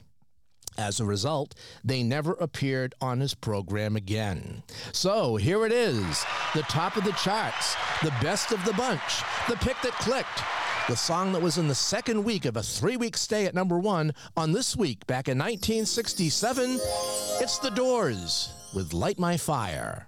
As 0.79 1.01
a 1.01 1.05
result, 1.05 1.57
they 1.85 2.05
never 2.05 2.35
appeared 2.35 2.95
on 3.01 3.19
his 3.19 3.35
program 3.35 3.97
again. 3.97 4.63
So 4.93 5.35
here 5.35 5.67
it 5.67 5.73
is 5.73 6.25
the 6.55 6.63
top 6.63 6.97
of 6.97 7.03
the 7.03 7.13
charts, 7.13 7.75
the 8.01 8.15
best 8.23 8.53
of 8.53 8.65
the 8.65 8.73
bunch, 8.75 9.23
the 9.49 9.57
pick 9.57 9.77
that 9.83 9.93
clicked. 9.95 10.43
The 10.89 10.97
song 10.97 11.33
that 11.33 11.43
was 11.43 11.59
in 11.59 11.67
the 11.67 11.75
second 11.75 12.23
week 12.23 12.45
of 12.45 12.57
a 12.57 12.63
three 12.63 12.97
week 12.97 13.17
stay 13.17 13.45
at 13.45 13.55
number 13.55 13.79
one 13.79 14.15
on 14.37 14.53
this 14.53 14.77
week 14.77 15.05
back 15.09 15.29
in 15.29 15.37
1967, 15.37 16.79
it's 17.41 17.59
The 17.59 17.71
Doors 17.71 18.51
with 18.73 18.95
Light 18.95 19.19
My 19.19 19.37
Fire. 19.37 20.08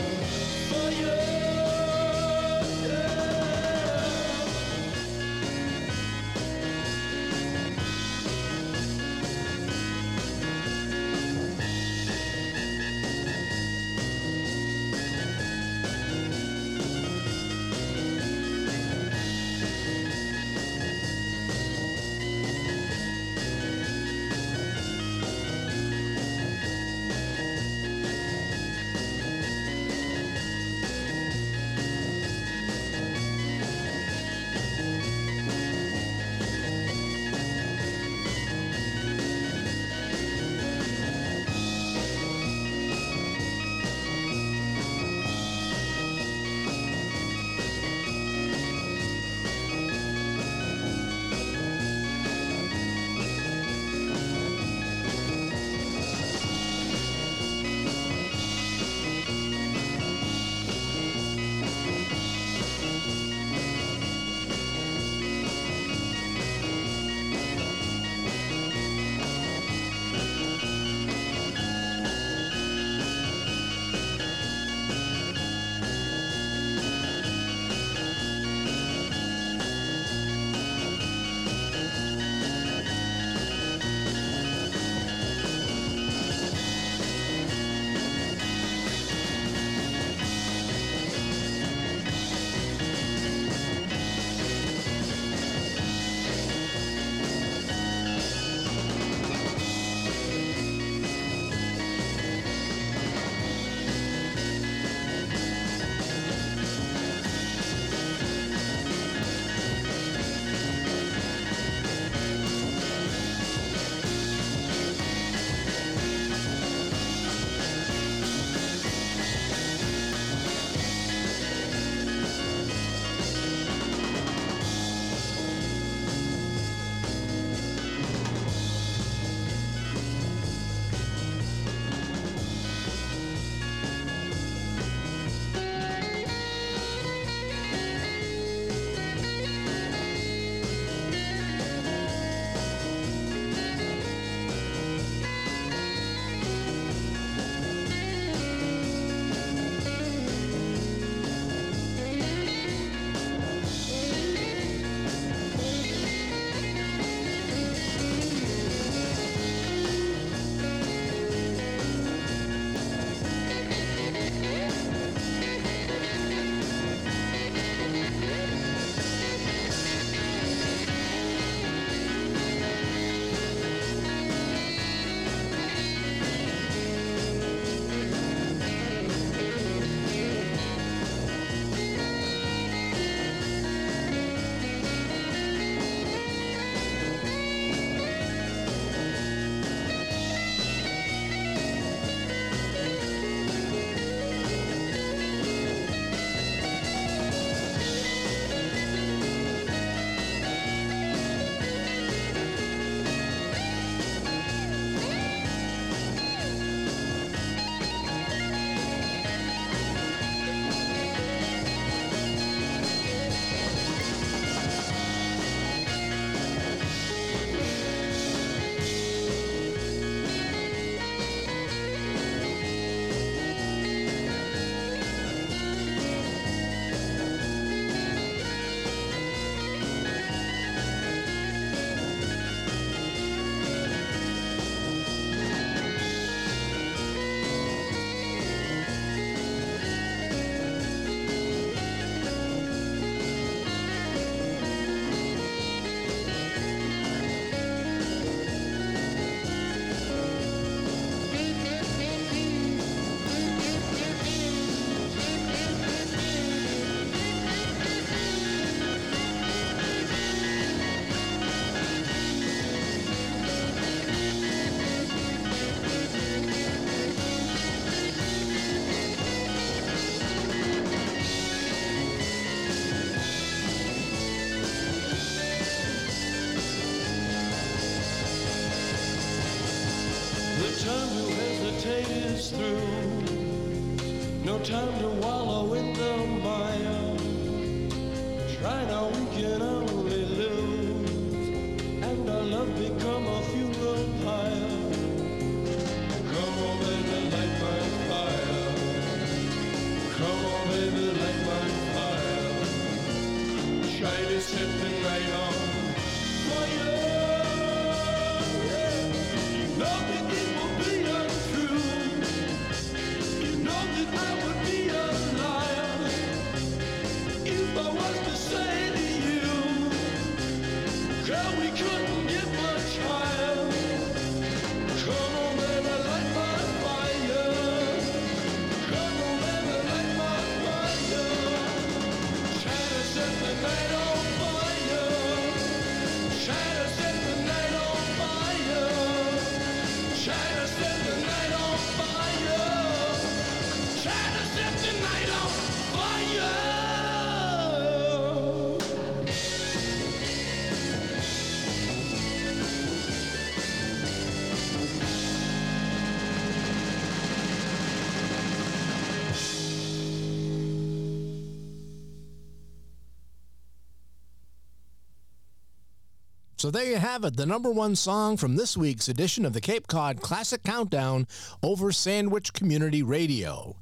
So 366.61 366.69
there 366.69 366.85
you 366.85 366.97
have 366.97 367.23
it, 367.23 367.37
the 367.37 367.47
number 367.47 367.71
one 367.71 367.95
song 367.95 368.37
from 368.37 368.55
this 368.55 368.77
week's 368.77 369.09
edition 369.09 369.45
of 369.47 369.53
the 369.53 369.59
Cape 369.59 369.87
Cod 369.87 370.21
Classic 370.21 370.61
Countdown 370.61 371.25
over 371.63 371.91
Sandwich 371.91 372.53
Community 372.53 373.01
Radio. 373.01 373.77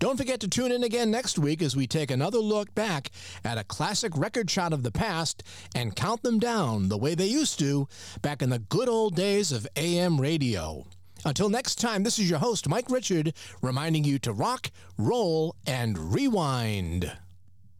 Don't 0.00 0.16
forget 0.16 0.40
to 0.40 0.48
tune 0.48 0.72
in 0.72 0.82
again 0.82 1.12
next 1.12 1.38
week 1.38 1.62
as 1.62 1.76
we 1.76 1.86
take 1.86 2.10
another 2.10 2.40
look 2.40 2.74
back 2.74 3.12
at 3.44 3.56
a 3.56 3.62
classic 3.62 4.16
record 4.16 4.50
shot 4.50 4.72
of 4.72 4.82
the 4.82 4.90
past 4.90 5.44
and 5.76 5.94
count 5.94 6.24
them 6.24 6.40
down 6.40 6.88
the 6.88 6.98
way 6.98 7.14
they 7.14 7.28
used 7.28 7.60
to 7.60 7.86
back 8.20 8.42
in 8.42 8.50
the 8.50 8.58
good 8.58 8.88
old 8.88 9.14
days 9.14 9.52
of 9.52 9.68
AM 9.76 10.20
radio. 10.20 10.84
Until 11.24 11.48
next 11.48 11.76
time, 11.76 12.02
this 12.02 12.18
is 12.18 12.28
your 12.28 12.40
host, 12.40 12.68
Mike 12.68 12.90
Richard, 12.90 13.32
reminding 13.62 14.02
you 14.02 14.18
to 14.18 14.32
rock, 14.32 14.72
roll, 14.98 15.54
and 15.68 16.12
rewind. 16.12 17.12